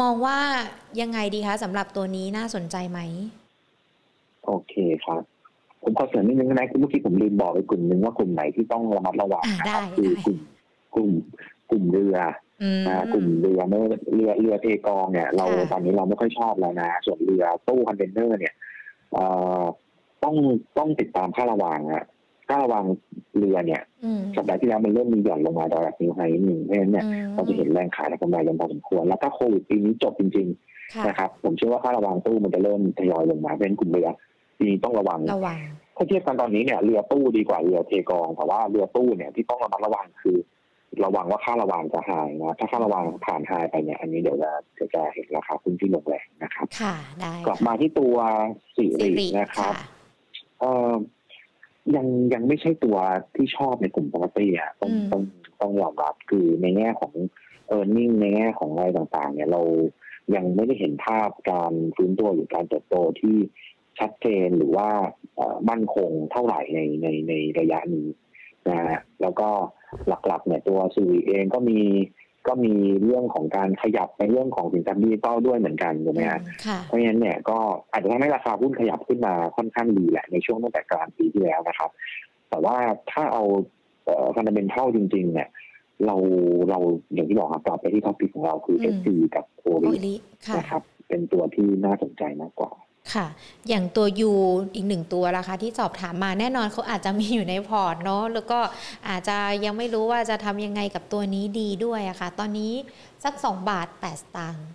[0.00, 0.38] มองว่า
[1.00, 3.00] ยังไงดีคะสำหรับตัวนี้น่าสนใจไหม
[4.50, 4.74] โอเค
[5.04, 5.22] ครับ
[5.82, 10.38] ผมขอเสริมนิดนึงนะคือเมื่อกี้ผมลืมบอกไปกลุ่มหนึ่งว่ากลุ่มไหนที่ต้องระมัดระวังอ่านะได้ครับคือได้กลุ่ม
[10.94, 11.10] กลุ่ม
[11.70, 12.16] กลุ่มเรือ
[12.62, 13.78] อืมนะกลุ่มเรือไม่
[14.14, 18.54] เรือเรือเทกองเนี่ย เราค่ะตอนนี้เราไม่ค่อยชอบแล้วนะ ส่วนเรือตู้คอนเทนเนอร์เนี่ย
[19.12, 19.24] เอ่
[19.60, 19.62] อ
[20.24, 20.34] ต้อง
[20.78, 22.04] ต้องติดตามค่าระวางอะ
[22.48, 22.84] ค่าระวาง
[23.38, 30.48] เรือเนี่ยอืมสัปดาห์ที่แล้วมันเริ่มมีหย่อนลงมาดอยแบบ new high นิดหนึ่งเพราะฉะนั้นเนี่ยอืมเราจะเห็นแรงขายทำกำไรกันพอสมควร แล้วถ้าโควิดปีนี้จบจริง
[30.94, 34.08] ค่ะๆนะครับ ผมเชื่อว่าค่าระวางตู้มันจะเริ่มทยอยลงมาเป็นกลุ่มเรือ
[34.60, 35.58] ปีนี้ต้องระวัง ระวัง
[35.96, 40.38] ถ้าเทียบกันตอนนี้เนี่ยเรือตู้ดีกว่าเรือเทกอง แต่ว่าเรือตู้เนี่ยที่ต้องระมัดระวังคือ
[41.04, 48.16] ระวังว่าค่าระวังจะหายนะ ถ้าค่าระวังผ่านหายไปเนี่ย อันนี้เดี๋ยวจะเดี๋ยวจะเห็นราคาหุ้นที่ลงแรงนะครับ ค่ะ ได้กลับมาที่ตัว
[48.76, 49.88] สิสิริรินะครับค่ะ
[50.60, 50.92] เอ่อ
[51.96, 52.96] ยังยังไม่ใช่ตัว
[53.36, 55.22] ที่ชอบในกลุ่มปกติอะต้องอืมต้อง
[55.60, 57.12] ต้องยอมรับคือในแง่ของ
[57.68, 59.62] เออร์เน็งในแง่ของอะไรต่างๆ เนี่ยเรา
[60.34, 63.36] ยังไม่ได้เห็นภาพการฟื้นตัวหรือการเติบโตที่
[63.98, 64.88] ชัดเจนหรือว่า
[65.36, 68.06] เอ่อมั่นคงเท่าไหร่ในในในระยะนี้
[68.68, 69.48] นะฮะแล้วก็
[70.08, 71.80] หลักๆเนี่ยตัว SIRI เองก็มี
[72.48, 72.74] ก็มี
[73.04, 77.58] เรื่องของการขยับในเรื่องของสินทรัพย์ดิจิตอลด้วยเหมือนกันถูกไหมฮะค่ะเพราะฉะนั้นเนี่ยก็
[77.92, 81.90] อาจจะทำให้ราคาหุ้นขยับขึ้นมาค่อนข้างดีแหละในช่วงตั้งแต่กลางปีที่แล้วนะครับ
[82.50, 82.76] แต่ว่า
[83.12, 83.42] ถ้าเอา
[84.34, 85.48] fundamental จริง ๆ เนี่ย
[86.06, 86.16] เรา
[86.70, 86.78] เรา
[87.14, 90.14] อย่างที่บอกครับกลับไปที่ top pick ของเราคืออืม SC กับ Origin
[90.46, 92.70] ค่ะนะครับ เป็นตัวที่น่าสนใจมากกว่า
[93.14, 93.26] ค่ะ
[93.68, 94.32] อย่างตัวยู
[94.74, 98.58] อีกหนึ่งตัวราคาที่สอบถามมาแน่นอนเขาอาจจะมีอยู่ในพอร์ตเนาะแล้วก็
[99.08, 102.72] อาจจะยังไม่รู้ว่าจะทำยังไงกับตัวนี้ดีด้วยอะค่ะ ตอนนี้
[103.24, 104.68] สักสองบาทแปดสตางค์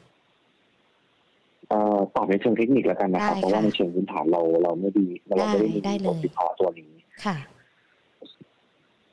[1.70, 6.92] เอ่อตอบในเชิงเทคนิคแล้วกันนะครับได้ค่ะเพราะว่าในเชิงพื้นฐานเราเราไม่ดีเราไม่ได้มีได้เลยบทวิเคราะห์ตัวนี้
[7.26, 7.36] ค่ะ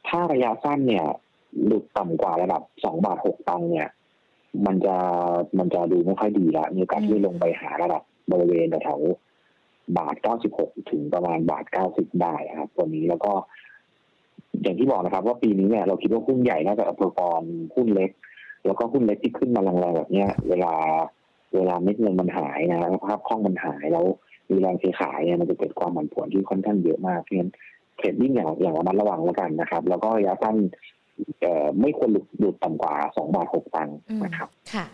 [0.08, 1.06] ถ้าระยะสั้นเนี่ย
[1.64, 3.88] หลุดต่ำกว่าระดับสองบาทหกตังค์เนี่ย
[4.66, 4.96] มันจะ
[5.58, 9.00] มันจะดูไม่ค่อยดีละมีโอกาสที่ลงไปหาระดับ บริเวณแถว
[9.98, 13.32] บาทเก้าสิบหกถึงประมาณบาทเก้าสิบได้ครับตัวนี้แล้วก็
[14.62, 17.44] อย่างที่บอกนะครับ ว่าปีนี้เนี่ยเราคิดว่าหุ้นใหญ่น่าจะ outperform
[17.74, 18.10] หุ้นเล็ก
[18.66, 20.74] แล้วก็หุ้นเล็กที่ขึ้นมาแรงๆแบบเนี้ย เวลา
[21.54, 24.04] เวลาเม็ดเงินมันหายนะสภาพคล่องมันหายแล้ว
[24.50, 27.50] มีแรงเทขายเนี่ยมันจะเกิดความผันผวนที่ค่อนข้างเยอะมากเพราะฉะนั้น
[27.96, 30.56] เทรดดิ้งอย่างอย่างระมัดระวังแล้วกันนะครับ แล้วก็ระยะสั้น
[31.80, 34.84] ไม่ควรหลุดหลุดต่ำกว่าสองบาทหกตังค์อืมนะครับค่ะ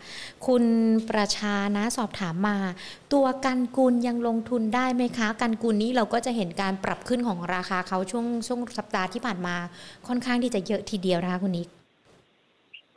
[0.47, 0.63] คุณ
[1.09, 2.57] ประชานะสอบถามมา
[3.13, 9.55] ตัวกันกุลยังลงทุนได้ไหมคะ กันกุลนี้เราก็จะเห็นการปรับขึ้นของราคาเขาช่วงช่วงสัปดาห์ที่ผ่านมา
[10.07, 11.69] ค่อนข้างที่จะเยอะทีเดียวนะคะคุณนิก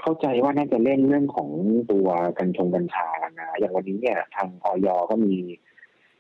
[0.01, 1.49] เข้าใจว่าน่าจะเล่นเรื่องของ
[1.93, 2.09] ตัว
[2.39, 5.35] กัญชงกัญชากันนะอย่างวันนี้เนี่ย ทางออยก็มี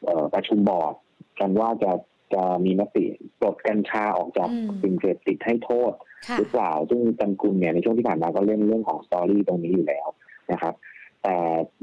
[0.04, 0.94] เอ่อประชุมบอร์ด
[1.40, 1.92] กันว่าจะ
[2.34, 3.04] จะมีมติ
[3.40, 10.06] ปลดกัญชาออกจากอืมสิ่งเสพติดให้โทษค่ะ หรือเปล่าซึ่งกันกุลเนี่ยในช่วงที่ผ่านมาก็เล่นเรื่องของสตอรี่ตรงนี้อยู่แล้ว
[10.52, 10.74] นะครับ
[11.22, 11.36] แต่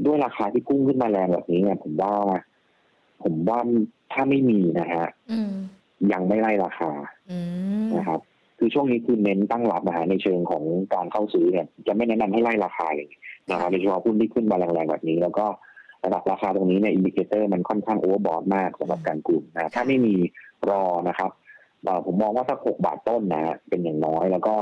[0.05, 2.13] ด้วยราคาที่พุ่งขึ้นมาแรงแบบนี้เนี่ยผมว่า
[3.23, 3.59] ผมว่า
[4.13, 5.51] ถ้าไม่มีนะฮะอืม
[6.11, 6.91] ยังไม่ไล่ราคา
[7.31, 7.39] อื
[7.85, 8.19] มนะครับ
[8.57, 10.63] คือช่วงนี้คือเน้นตั้งรับนะฮะในเชิงของ
[10.93, 13.07] การเข้าซื้อเนี่ย จะไม่แนะนำให้ไล่ราคาเลย
[13.51, 15.45] นะครับโดยเฉพาะหุ้นที่ขึ้นมาแรงๆแบบนี้ แล้วก็
[16.05, 20.15] ระดับราคาตรงนี้เนี่ย indicator มันค่อนข้าง overbought มากสำหรับการกลุ่มนะถ้าไม่มี
[20.69, 21.48] รอนะครับเอ่อ
[22.05, 24.55] ผมมองว่าสักหกบาทต้นนะฮะเป็นอย่างน้อย แล้วก็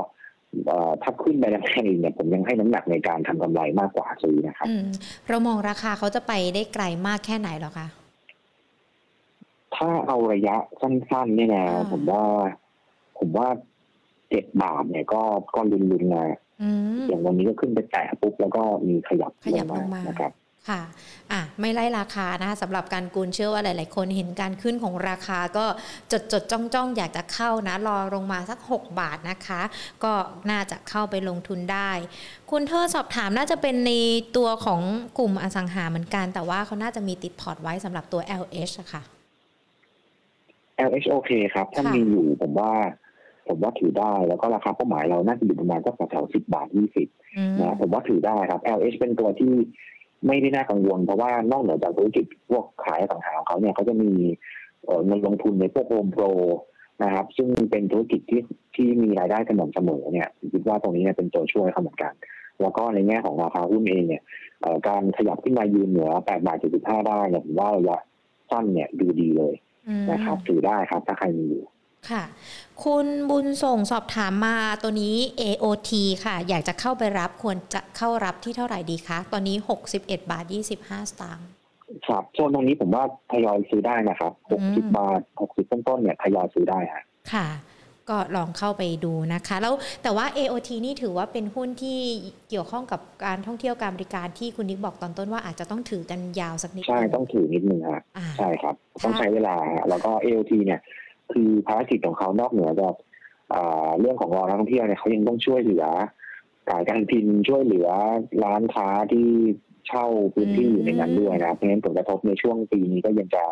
[0.68, 4.86] เอ่อถ้าขึ้นไปแรงๆอีกเนี่ยผมยังให้น้ำหนักในการทำกำไรมากกว่าซื้อนะครับอืม
[5.28, 7.88] เรามองราคาเขาจะไปได้ไกลมากแค่ไหนหรอคะ
[9.76, 12.24] ถ้าเอาระยะสั้นๆเนี่ยนะอ่าผมว่า
[13.20, 13.48] ผมว่า
[14.30, 15.22] เจ็ดบาทเนี่ยก็
[15.56, 20.32] ก็ลุนๆนะอืมอย่างวันนี้ก็ขึ้นไปแตะปุ๊บแล้วก็มีขยับขยับลงมานะครับ
[20.68, 20.82] ค่ะ
[21.32, 25.66] อะไม่ไล่ราคานะคะสำหรับการกุลเชื่อว่าหลาย ๆ คนเห็นการขึ้นของราคาก็
[26.12, 29.62] จดจดจ้องจ้องๆอยากจะเข้านะ รอลงมาสัก 6 บาทนะคะ
[30.04, 30.14] ก็
[30.50, 31.92] น่าจะเข้าไปลงทุนได้
[32.52, 33.92] คุณเธอสอบถามน่าจะเป็นใน
[34.38, 34.82] ตัวของ
[35.18, 39.02] กลุ่มอสังหาเหมือนกัน แต่ว่าเขาน่าจะมีติดพอร์ตไว้สำหรับตัว LH อะค่ะ
[40.90, 42.72] LHOK ครับ ถ้าค่ะมีอยู่ผมว่า
[43.48, 47.08] ผมว่าถือได้แล้วก็ราคาเป้าหมายเราน่าจะอยู่ประมาณสักแถวสิบบาทยี่สิบ
[47.38, 49.54] อืมนะผมว่าถือได้ครับ LH เป็นตัวที่
[50.26, 54.12] ไม่ได้น่ากังวล เพราะว่านอกเหนือจากธุรกิจพวกขายอสังหาของเขาเนี่ยเขาจะมี
[54.86, 56.26] เอ่อเงินลงทุนในพวกโฮมโปร
[57.04, 58.42] นะครับ ซึ่งเป็นธุรกิจที่
[58.76, 62.14] ที่มีรายได้สม่ำเสมอเนี่ยคิดว่าตรงนี้เนี่ยเป็นตัวช่วยเขาเหมือนกัน
[62.62, 64.24] แล้วก็ในแง่ของราคาหุ้นเองเนี่ย
[64.62, 67.98] เอ่อการขยับขึ้นมายืนเหนือ8บาท75ได้เนี่ยผมว่าระยะ
[68.52, 69.54] สั้นเนี่ยดูดีเลย
[69.88, 71.64] อืมนะครับถือได้ครับถ้าใครมีอยู่
[72.12, 72.24] ค่ะ
[72.84, 75.92] คุณบุญส่งสอบถามมาตัวนี้ AOT
[76.26, 79.56] ค่ะ อยากจะเข้าไปรับควรจะเข้ารับที่เท่าไหร่ดีคะ ตอนนี้
[79.94, 80.46] 61 บาท
[80.80, 81.48] 25 สตางค์
[82.08, 87.04] ครับโซนตรงนี้ผมว่าทยอยซื้อได้นะครับอืม60 บาท 60 ต้นๆเนี่ยทยอยซื้อได้ฮะ
[87.34, 87.48] ค่ะ
[88.10, 92.00] ก็ลองเข้าไปดูนะคะ แล้วแต่ว่า AOT นี่ถือว่าเป็นหุ้นที่
[92.50, 100.80] เกี่ยวข้องกับการท่องเที่ยวการบริการที่คุณนิกบอกตอนต้นว่าอาจจะต้องถือกันยาวสักนิดใช่นึงต้องถือนิดนึงฮะอ่าใช่ครับ ต้องใช้เวลาฮะแล้วก็ AOT เนี่ย
[101.34, 102.96] คือภารกิจของเขานอกเหนือจาก
[104.00, 105.86] เรื่องของรอนักท่องเที่ยวเนี่ยเขายังต้องช่วยเหลือ
[106.70, 107.90] การการพินช่วยเหลือ
[108.44, 109.28] ร้านค้าที่
[109.88, 113.44] เช่าพื้นที่อยู่ในนั้นด้วยนะเพราะฉะนั้นผลกระทบในช่วงปีนี้ก็ยังจะ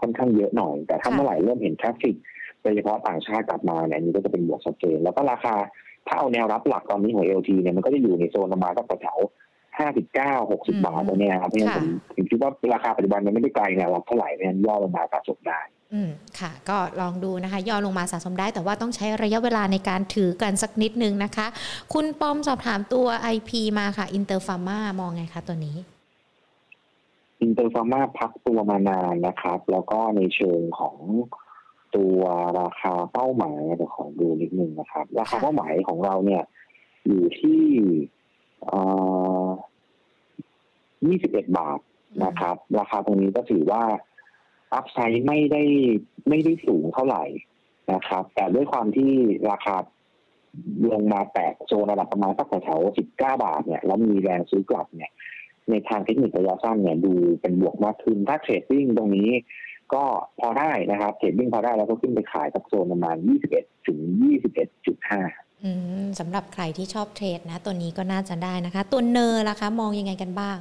[0.00, 2.16] ค่อนข้างเยอะหน่อย แต่ถ้าเมื่อไหร่เริ่มเห็น traffic
[2.62, 5.54] โดยเฉพาะต่างชาติกลับมาเนี่ยนี่ก็จะเป็นบวกชัดเจนแล้วก็ราคา
[6.06, 9.18] ถ้าเอาแนวรับหลักตอนนี้ของ LT เนี่ยมันก็จะอยู่ในโซนประมาณสักแถว
[9.78, 15.60] ห้าสิบเก้าหกสิบบาทตรงนี้ครับเพราะฉะนั้นผมผมคิดว่าราคาปัจจุบันมันไม่ได้ไกลแนวรับเท่าไหร่เพราะฉะนั้นย่อลงมาสะสมได้
[15.92, 21.46] อืมค่ะ ก็ลองดูนะคะ ย่อลงมาสะสมได้ แต่ว่าต้องใช้ระยะเวลาในการถือกันสักนิดนึงนะคะ
[21.92, 25.76] คุณปอมสอบถามตัว IP มาค่ะ Interpharma มองไงคะตัวนี้
[27.42, 30.96] Interpharma พักตัวมานานนะครับ แล้วก็ในเชิงของ
[31.96, 32.20] ตัว
[32.60, 36.42] ราคาเป้าหมายเดี๋ยวขอดูนิดนึงนะครับ ราคาเป้าหมายของเราเนี่ย
[37.06, 37.62] อยู่ที่
[41.06, 41.80] ยี่สิบเอ็ดบาท
[42.24, 43.82] นะครับ ราคาตรงนี้ก็ถือว่า
[44.74, 45.62] อัพไซด์ไม่ได้
[46.28, 47.24] ไม่ได้สูงเท่าไหร่
[47.92, 49.10] นะครับ แต่ด้วยความที่
[49.50, 49.76] ราคา
[50.92, 55.12] ลงมาแตกโซนระดับประมาณสักแถวสิบเก้าบาทเนี่ยแล้วมีแรงซื้อกลับเนี่ย
[55.70, 59.30] ในทางเทคนิคระยะสั้นเนี่ยดูเป็นบวกมากขึ้น ถ้า trading ตรงนี้
[59.94, 60.04] ก็
[60.40, 63.16] พอได้นะครับ trading พอได้แล้วก็ขึ้นไปขายสักโซนประมาณ
[63.52, 63.98] 21 ถึง
[64.82, 65.70] 21.5อื
[66.04, 70.56] มสำหรับใครที่ชอบ trade นะ ตัวนี้ก็น่าจะได้นะคะ ตัว NER ล่ะคะ มองยังไงกันบ้าง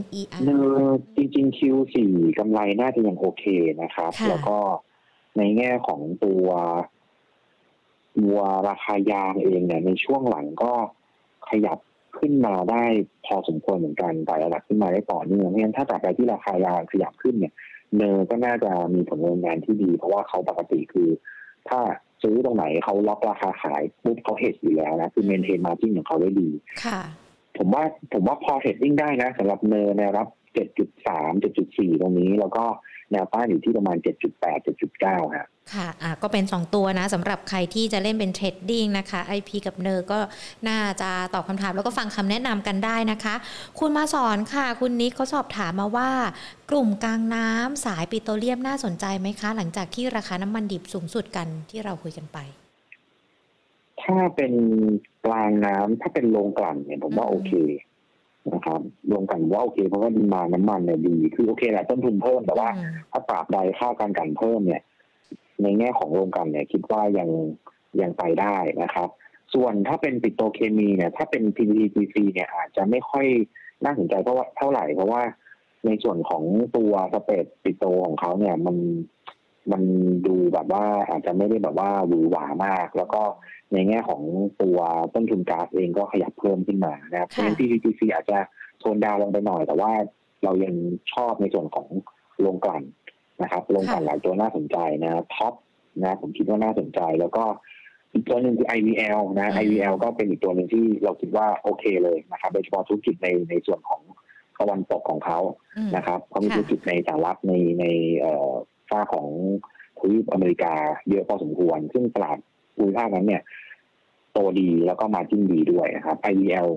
[0.00, 1.96] NER NER จริงๆ Q4
[2.38, 3.44] กำไรน่าจะยังโอเค
[3.82, 4.58] นะครับ แล้วก็
[5.36, 6.46] ในแง่ของตัว
[8.24, 10.72] วัวราคายางเองเนี่ยในช่วงหลังก็
[11.50, 11.78] ขยับ
[12.18, 12.84] ขึ้นมาได้
[13.26, 17.54] พอสมควรเหมือนกันแต่ระดับขึ้นมาได้ต่อเนื่องเพราะฉะนั้นถ้าจากไปที่ราคายางขยับขึ้นเนี่ย
[17.96, 21.08] NER ก็น่าจะมีผลงานที่ดี เพราะว่าเขาปกติคือ
[21.68, 21.80] ถ้า
[22.22, 26.48] ซื้อตรงไหนเขาล็อกราคาขายปุ๊บเขา hedge อยู่แล้วนะคือ maintain margin ของเขาได้ดี
[26.84, 27.00] ค่ะ
[27.58, 27.82] ผมว่า
[28.12, 32.64] ผมว่าพอ trading ได้นะสำหรับ NER แนวรับ 7.3 7.4 ตรงนี้ แล้วก็
[33.12, 34.60] แนวต้านอยู่ที่ประมาณ 7.8
[34.96, 40.18] 7.9ฮะค่ะอะ ก็เป็น 2 ตัวนะสำหรับใครที่จะเล่นเป็น trading นะคะ IP กับ NER ก็
[40.68, 43.34] น่าจะตอบคำถามแล้วก็ฟังคำแนะนำกันได้นะคะ
[43.78, 46.10] คุณมาสอนค่ะ คุณนิกเขาสอบถามมาว่า
[46.70, 52.40] กลุ่มกลางน้ำสายปิโตรเลียมน่าสนใจไหมคะ หลังจากที่ราคาน้ำมันดิบสูงสุดกันที่เราคุยกันไป
[54.02, 54.52] ถ้าเป็น
[55.26, 57.52] กลางน้ำถ้าเป็นโรงกลั่นเนี่ยผมว่าโอเค
[58.52, 62.68] นะครับโรงกลั่นว่าโอเคเพราะว่าดีมาน้ำมันเนี่ยดี คือโอเคแหละต้นทุนเพิ่มแต่ว่า
[63.10, 64.82] ถ้าปราบใดค่าการกันเพิ่มเนี่ย
[65.62, 67.28] ในแง่ของโรงกลั่นเนี่ย คิดว่ายัง
[68.00, 69.08] ยังไปได้นะครับ
[69.54, 73.26] ส่วนถ้าเป็นปิโตเคมีเนี่ย ถ้าเป็น PTTC เนี่ยอาจจะไม่ค่อย
[73.84, 75.22] น่าสนใจเพราะว่าเท่าไหร่เพราะว่า
[75.86, 76.42] ในส่วนของ
[76.76, 78.76] ตัวสเปดปิโตของเขาเนี่ยมัน
[79.72, 79.82] มัน
[80.26, 83.22] ดูแบบว่าอาจจะไม่ได้แบบว่าหวือหวามาก แล้วก็
[83.72, 84.22] ในแง่ของ
[84.62, 84.78] ตัว
[85.14, 88.38] ต้นทุนก๊าซเองก็ขยับเพิ่มขึ้นมานะครับเพราะฉะนั้น PTTC อาจจะ
[88.78, 89.92] โทนดาวลงไปหน่อย แต่ว่า
[90.44, 90.74] เรายัง
[91.12, 91.88] ชอบในส่วนของ
[92.40, 92.82] โรงกลั่น
[93.42, 95.54] นะครับโรงกลั่นหลายตัวน่าสนใจนะท็อป
[96.02, 97.44] นะผมคิดว่าน่าสนใจแล้วก็
[98.12, 104.02] อีกตัวหนึ่งคือ IVL นะ IVL ก็เป็นอีกตัวหนึ่งที่เราคิดว่าโอเคเลยนะครับ โดยเฉพาะธุรกิจในในส่วนของ
[104.60, 105.38] ตะวันตกของเขา
[105.96, 107.84] นะครับเขามีธุรกิจในสหรัฐในใน
[108.90, 109.28] ฝ้าของ
[109.98, 110.74] ทวีปอเมริกา
[111.08, 112.38] เยอะพอสมควร ซึ่งตลาด
[112.78, 113.42] ภูมิภาคนั้นเนี่ย
[114.32, 116.68] โตดีแล้วก็มาจิ้งดีด้วยนะครับ IEL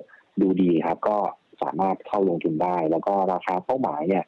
[0.41, 1.17] ดูดีครับ ก็
[1.61, 4.25] สามารถเข้าลงทุนได้ แล้วก็ราคาเป้าหมายเนี่ย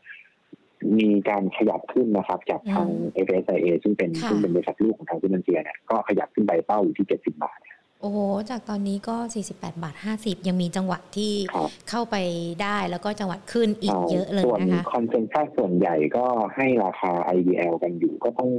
[1.00, 2.88] มีการขยับขึ้นนะครับ จากทาง
[3.26, 7.60] FSSIA ซึ่งเป็นซึ่งเป็นบริษัทลูกของทาง Finansia เนี่ยก็ขยับขึ้นไปเป้าอยู่ที่ 70 บาท
[8.02, 8.20] โอ้โห
[8.50, 9.16] จากตอนนี้ก็
[9.50, 11.34] 48 บาท 50 ยังมีจังหวะที่
[11.90, 12.16] เข้าไป
[12.62, 18.50] ได้แล้วก็จังหวะขึ้นอีกเยอะเลยนะคะ ส่วน consensus ส่วนใหญ่ก็ให้ราคา IVL กันอยู่ก็ต้อง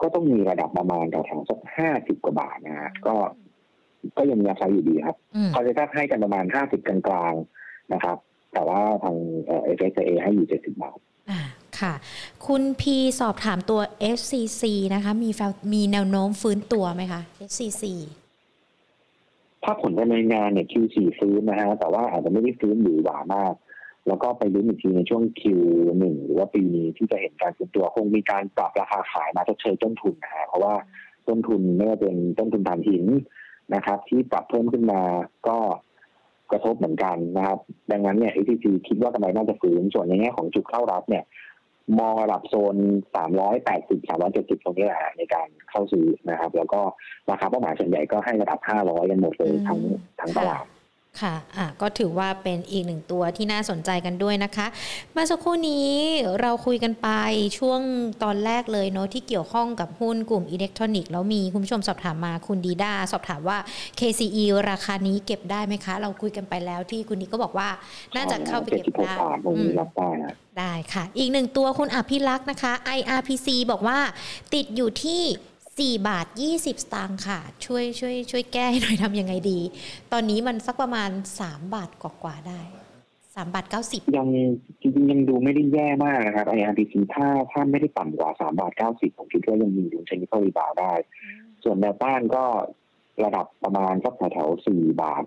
[0.00, 3.14] ก็ต้องมีระดับประมาณแถวๆสักห้าสิบกว่าบาทนะฮะก็
[4.18, 5.16] ก็ยังมีราคาอยู่ดีครับ
[5.54, 6.98] consensus ให้กันประมาณห้าสิบกลา
[7.30, 8.16] งๆนะครับ
[8.52, 10.98] แต่ว่าทาง F SSIA ให้อยู่เจ็ดสิบบาท
[11.80, 11.94] ค่ะ
[12.46, 13.80] คุณพีสอบถามตัว
[14.16, 14.62] FCC
[14.94, 15.30] นะคะ มี
[15.72, 17.84] มีแนวโน้มฟื้นตัวไหมคะ FCC
[19.64, 23.54] ถ้าผลการดำเนินงานเนี่ย Q4 ฟื้นนะฮะแต่ว่าอาจจะไม่ได้ฟื้นหวือหวามาก
[24.08, 30.74] แล้วก็ไปลุ้นอีกทีในช่วง Q1 หรือว่าปีนี้ที่จะเห็นการฟื้นตัวคงมีการปรับราคาขายมาชดเชยต้นทุนนะฮะเพราะว่า
[31.28, 33.04] ต้นทุนไม่ว่าเป็นต้นทุนถ่านหิน
[33.74, 35.00] นะครับ ที่ปรับเพิ่มขึ้นมา
[35.48, 35.58] ก็
[36.52, 37.58] กระทบเหมือนกันนะครับ
[37.90, 41.24] ดังนั้นเนี่ย ATC คิดว่ากำไรน่าจะฟื้นส่วนในแง่ของจุดเข้ารับเนี่ย
[41.98, 42.76] มองระดับโซน
[43.40, 46.80] 380 370 ตรงนี้แหละในการเข้าซื้อนะครับ แล้วก็
[47.30, 49.80] ราคาเป้าหมายส่วนใหญ่ก็ให้ระดับ 500 กันหมดเลยทั้ง
[50.20, 50.64] ทั้งตลาด
[51.22, 54.66] ค่ะอะ ก็ถือว่าเป็นอีกหนึ่งตัวที่น่าสนใจกันด้วยนะคะ
[55.16, 55.90] มาสักครู่นี้
[56.40, 57.08] เราคุยกันไป
[57.58, 57.80] ช่วง
[58.22, 63.58] ตอนแรกเลยเนาะที่เกี่ยวข้องกับหุ้นกลุ่มอิเล็กทรอนิกส์แล้วมีคุณผู้ชมสอบถามมาคุณดีด้าสอบถามว่า
[63.98, 67.68] KCE ราคานี้เก็บได้ไหมคะ เราคุยกันไปแล้วที่คุณนี้ก็บอกว่า
[68.16, 69.14] น่าจะเข้าไปเก็บได้
[70.58, 73.98] ได้ค่ะ อีกหนึ่งตัวคุณอภิรักษ์นะคะ IRPC บอกว่า
[74.54, 75.22] ติดอยู่ที่
[75.78, 79.60] 4 บาท 20 สตางค์ค่ะ ช่วยช่วยช่วยแก้ให้หน่อยทำยังไงดี
[80.12, 81.10] ตอนนี้มันสักประมาณ
[81.42, 82.60] 3 บาทกว่าๆได้
[83.34, 84.28] สามบาทเก้าสิบยัง
[84.82, 90.92] จริงยังดูไม่ได้แย่มากนะครับ IRPC ถ้าถ้าไม่ได้ต่ำกว่าสามบาทเก้าสิบผมคิดว่ายังมีลุ้น technical rebound ได้
[91.64, 92.44] ส่วนแนวต้านก็
[93.24, 95.24] ระดับประมาณก็แถวๆสี่บาท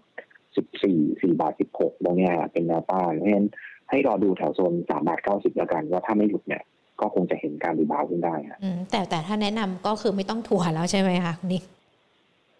[0.55, 3.47] สิบสี่สี่บาทสิบหกตรงเนี้ยเป็นแนวต้านเพราะฉะนั้น
[3.89, 6.63] ให้รอดูแถวโซนสามบาทเก้าสิบแล้วกันว่าถ้าไม่หยุดเนี่ย
[7.01, 8.59] ก็คงจะเห็นการรีบาวขึ้นได้ครับ
[8.91, 11.63] แต่แต่ถ้าแนะนำก็คือไม่ต้องถั่วแล้วใช่ไหมคะคุณนิก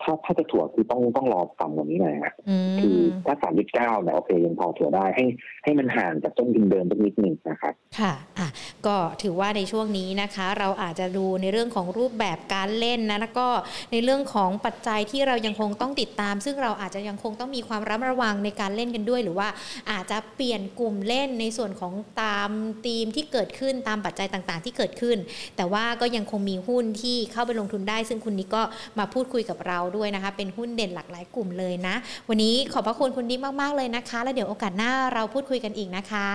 [0.04, 5.26] ถ้าถ้าจะถั่วคือต้องต้องรอต่ำกว่านี้หน่อยฮะอืคือมถ้าสามจุดเก้าเนี่ยโอเคยังพอถั่วได้ให้
[5.64, 8.48] ให้มันห่างจากต้นทุนเดิมสักนิดหนึ่งนะครับค่ะอะ
[8.88, 13.48] ก็ถือว่าในช่วงนี้นะคะ เราอาจจะดูในเรื่องของรูปแบบการเล่นนะแล้วก็
[13.92, 19.48] ในเรื่องของปัจจัยที่เรายังคงต้องติดตาม ซึ่งเราอาจจะยังคงต้องมีความระมัดระวังในการเล่นกันด้วย หรือว่า
[19.92, 22.50] อาจจะเปลี่ยนกลุ่มเล่นในส่วนของตาม
[22.86, 25.18] ธีมที่เกิดขึ้นตามปัจจัยต่างๆ ที่เกิดขึ้น
[25.58, 28.64] แต่ว่าก็ยังคงมีหุ้นที่เข้าไปลงทุนได้ ซึ่งคุณนิกก็
[29.00, 31.96] มาพูดคุยกับเราด้วยนะคะ เป็นหุ้นเด่นหลากหลายกลุ่มเลยนะ
[32.30, 36.28] วันนี้ขอบพระคุณคุณนิกมาก ๆ เลยนะคะ แล้วเดี๋ยวโอกาสหน้าเราพูดคุยกันอีกนะคะ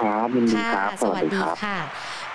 [0.00, 1.76] ครับยินดีค่ะครับ สวัสดีค่ะ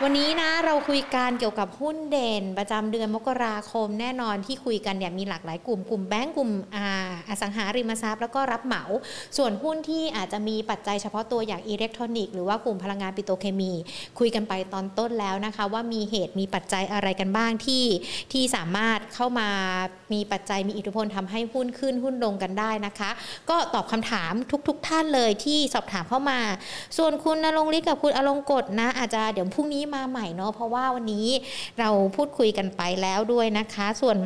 [0.03, 6.85] วันนี้นะเราคุยกันเกี่ยวกับหุ้นเด่น ประจำเดือนมกราคมแน่นอนที่คุยกันเนี่ยมีหลากหลายกลุ่มกลุ่มแบงก์กลุ่มอา
[7.29, 8.83] อสังหาริมทรัพย์แล้วก็รับเหมา
[9.37, 13.71] ส่วนหุ้นที่อาจจะมีปัจจัยเฉพาะตัวอย่างอิเล็กทรอนิกส์หรือว่ากลุ่มพลังงานปิโตรเคมี
[14.19, 17.85] คุยกันไปตอนต้นแล้วนะคะ ว่ามีเหตุมีปัจจัยอะไรกันบ้างที่
[18.33, 19.49] ที่สามารถเข้ามา
[20.13, 23.09] มีปัจจัยมีอิทธิพลทำให้หุ้นขึ้นหุ้นลงกันได้นะคะ
[23.49, 24.33] ก็ตอบคำถาม
[24.67, 26.39] ทุกๆทท่านเลยที่สอบถามเข้ามา
[26.97, 31.27] ส่วนคุณนรงฤทธิ์กับคุณอลงกฎนะอาจจะเดี๋ยวพรุ่งนี้มาใหม่เนาะเพราะว่าวันนี้
[31.79, 34.17] เราพูดคุยกันไปแล้วด้วยนะคะ ส่วน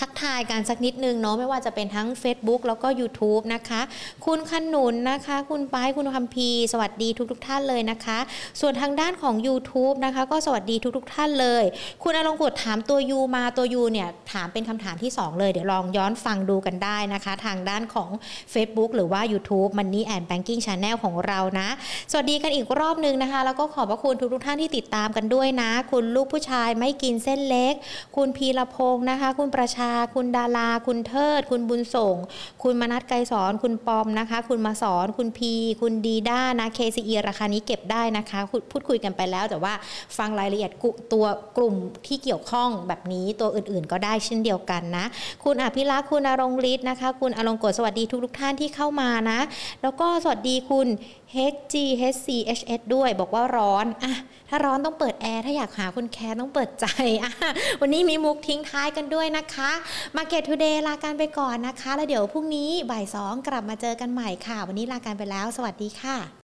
[0.00, 3.80] ทักทายกันสักนิดนึงเนาะไม่ว่าจะเป็นทั้ง Facebook แล้วก็ YouTube นะคะ
[4.26, 8.18] คุณขนุนนะคะ คุณป้ายคุณคัมพีสวัสดีทุกๆทท่านเลยนะคะ
[8.60, 11.64] ส่วนทางด้านของ YouTube นะคะ ก็สวัสดีทุกๆทท่านเลย
[12.02, 18.10] คุณอลงกฎถามตัวยูมาตัวยูเนี่ย ถามเป็นคำถามที่ 2 เลยเดี๋ยวลองย้อนฟังดูกันได้นะคะ ทางด้านของ
[18.52, 21.68] Facebook หรือว่า YouTube Money and Banking Channel ของเรานะ
[22.10, 27.74] สวัสดีกันอีกรอบนึงนะคะ แล้วก็ขอบพระคุณทุกๆท่านที่ติดตามกันด้วยนะ คุณลูกผู้ชายไม่กินเส้นเล็ก
[28.16, 32.16] คุณพีรพงศ์นะคะ คุณประชา คุณดารา คุณเทิด คุณบุญส่ง
[32.62, 39.74] คุณมนัทไกรสอน คุณปอมนะคะ คุณมาสอน คุณพี คุณดีด้านะ KCE ราคานี้เก็บได้นะคะพูดคุยกันไปแล้ว แต่ว่า
[40.18, 40.72] ฟังรายละเอียด
[41.12, 41.74] ตัวกลุ่ม
[42.06, 45.04] ที่เกี่ยวข้องแบบนี้ตัวอื่นๆ ก็ได้เช่นเดียวกันนะ
[45.44, 49.40] คุณอภิรักษ์คุณอรงฤทธิ์นะคะ คุณอลงกฎสวัสดีทุกๆท่านที่เข้ามานะ
[49.82, 50.88] แล้วก็สวัสดีคุณ
[51.34, 54.14] HGHCHS ด้วยบอกว่าร้อนอะ
[54.48, 56.86] ถ้าร้อนต้องเปิดแอร์ ถ้าอยากหาคุณแคร์ต้องเปิดใจ
[57.22, 57.32] อะ
[57.80, 59.65] วันนี้มีมุกทิ้งท้ายกันด้วยนะคะ
[60.16, 66.26] Market Today ลาการไปก่อนนะคะ แล้วเดี๋ยวพรุ่งนี้บ่ายสองกลับมาเจอกันใหม่ค่ะ วันนี้ลาการไปแล้ว สวัสดีค่ะ